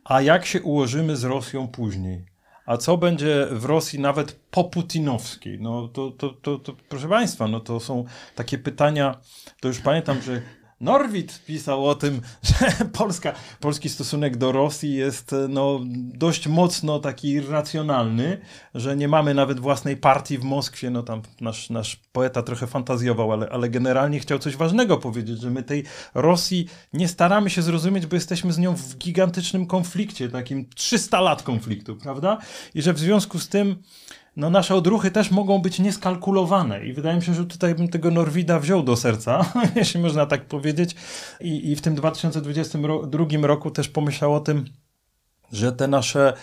[0.03, 2.25] A jak się ułożymy z Rosją później?
[2.65, 5.59] A co będzie w Rosji nawet po putinowskiej?
[5.61, 8.05] No to, to, to, to, proszę Państwa, no to są
[8.35, 9.19] takie pytania,
[9.61, 10.41] to już pamiętam, że
[10.81, 15.79] Norwid pisał o tym, że Polska, polski stosunek do Rosji jest no,
[16.13, 18.41] dość mocno taki racjonalny,
[18.75, 20.89] że nie mamy nawet własnej partii w Moskwie.
[20.89, 25.49] No tam nasz, nasz poeta trochę fantazjował, ale, ale generalnie chciał coś ważnego powiedzieć, że
[25.49, 30.69] my tej Rosji nie staramy się zrozumieć, bo jesteśmy z nią w gigantycznym konflikcie, takim
[30.75, 32.37] 300 lat konfliktu, prawda?
[32.75, 33.75] I że w związku z tym
[34.35, 38.11] no nasze odruchy też mogą być nieskalkulowane i wydaje mi się, że tutaj bym tego
[38.11, 40.95] Norwida wziął do serca, jeśli można tak powiedzieć.
[41.41, 44.65] I, i w tym 2022 roku też pomyślał o tym,
[45.51, 46.33] że te nasze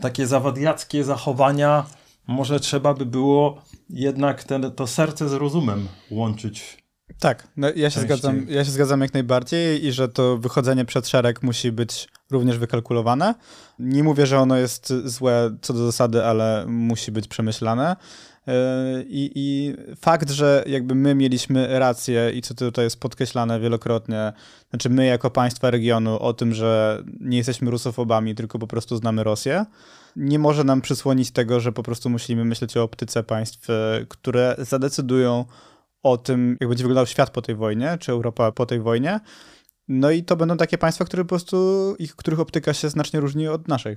[0.00, 1.86] takie zawadiackie zachowania
[2.26, 6.87] może trzeba by było jednak ten, to serce z rozumem łączyć
[7.18, 11.08] tak, no ja, się zgadzam, ja się zgadzam jak najbardziej i że to wychodzenie przed
[11.08, 13.34] szereg musi być również wykalkulowane.
[13.78, 17.96] Nie mówię, że ono jest złe co do zasady, ale musi być przemyślane.
[18.48, 24.32] E, I, I, fakt, że jakby my mieliśmy rację i co tutaj jest podkreślane wielokrotnie,
[24.70, 29.24] znaczy my jako państwa regionu o tym, że nie jesteśmy rusofobami, tylko po prostu znamy
[29.24, 29.66] Rosję,
[30.16, 34.56] nie może nam przysłonić tego, że po prostu musimy myśleć o optyce państw, e, które
[34.58, 35.44] zadecydują
[36.02, 39.20] o tym, jak będzie wyglądał świat po tej wojnie, czy Europa po tej wojnie.
[39.88, 43.48] No i to będą takie państwa, które po prostu, ich, których optyka się znacznie różni
[43.48, 43.96] od naszej.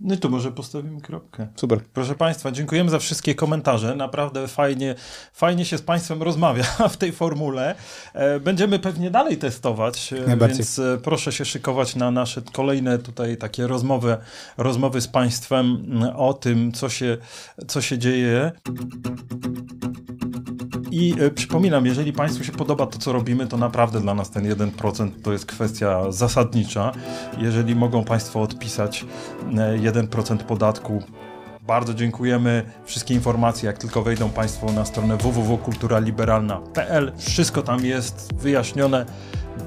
[0.00, 1.48] No i tu może postawimy kropkę.
[1.56, 1.80] Super.
[1.92, 3.96] Proszę Państwa, dziękujemy za wszystkie komentarze.
[3.96, 4.94] Naprawdę fajnie,
[5.32, 6.64] fajnie się z Państwem rozmawia
[6.94, 7.74] w tej formule.
[8.14, 13.36] E, będziemy pewnie dalej testować, e, więc e, proszę się szykować na nasze kolejne tutaj
[13.36, 14.16] takie rozmowy,
[14.56, 15.86] rozmowy z Państwem
[16.16, 17.18] o tym, co się,
[17.68, 18.52] co się dzieje.
[20.92, 24.44] I e, przypominam, jeżeli Państwu się podoba to, co robimy, to naprawdę dla nas ten
[24.44, 26.92] 1% to jest kwestia zasadnicza.
[27.38, 29.06] Jeżeli mogą Państwo odpisać
[29.82, 31.02] 1% e, podatku,
[31.66, 32.62] bardzo dziękujemy.
[32.84, 39.06] Wszystkie informacje, jak tylko wejdą Państwo na stronę www.kulturaliberalna.pl, wszystko tam jest wyjaśnione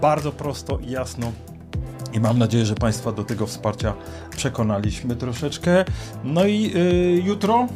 [0.01, 1.32] bardzo prosto i jasno.
[2.13, 3.93] I mam nadzieję, że Państwa do tego wsparcia
[4.36, 5.86] przekonaliśmy troszeczkę.
[6.23, 7.67] No i yy, jutro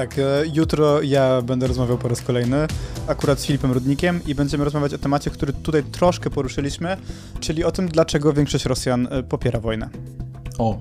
[0.00, 0.22] tak, e,
[0.54, 2.66] jutro ja będę rozmawiał po raz kolejny,
[3.06, 6.96] akurat z Filipem Rudnikiem i będziemy rozmawiać o temacie, który tutaj troszkę poruszyliśmy,
[7.40, 9.88] czyli o tym, dlaczego większość Rosjan e, popiera wojnę.
[10.58, 10.78] O,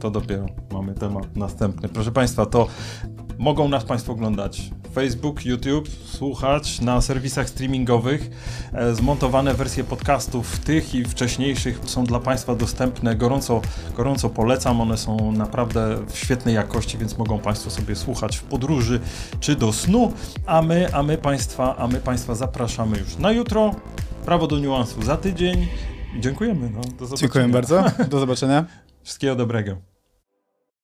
[0.00, 1.88] to dopiero mamy temat następny.
[1.88, 2.66] Proszę Państwa, to
[3.38, 8.30] mogą nas Państwo oglądać Facebook, YouTube, słuchać na serwisach streamingowych.
[8.72, 13.16] E, zmontowane wersje podcastów tych i wcześniejszych są dla Państwa dostępne.
[13.16, 13.60] Gorąco,
[13.96, 14.80] gorąco polecam.
[14.80, 19.00] One są naprawdę w świetnej jakości, więc mogą Państwo sobie słuchać w podróży
[19.40, 20.12] czy do snu.
[20.46, 23.74] A my, a my Państwa, a my Państwa zapraszamy już na jutro.
[24.24, 25.68] Prawo do niuansu za tydzień.
[26.18, 26.70] Dziękujemy.
[26.70, 27.16] No, do zobaczenia.
[27.16, 27.84] Dziękuję bardzo.
[28.10, 28.64] Do zobaczenia.
[29.02, 29.89] Wszystkiego dobrego.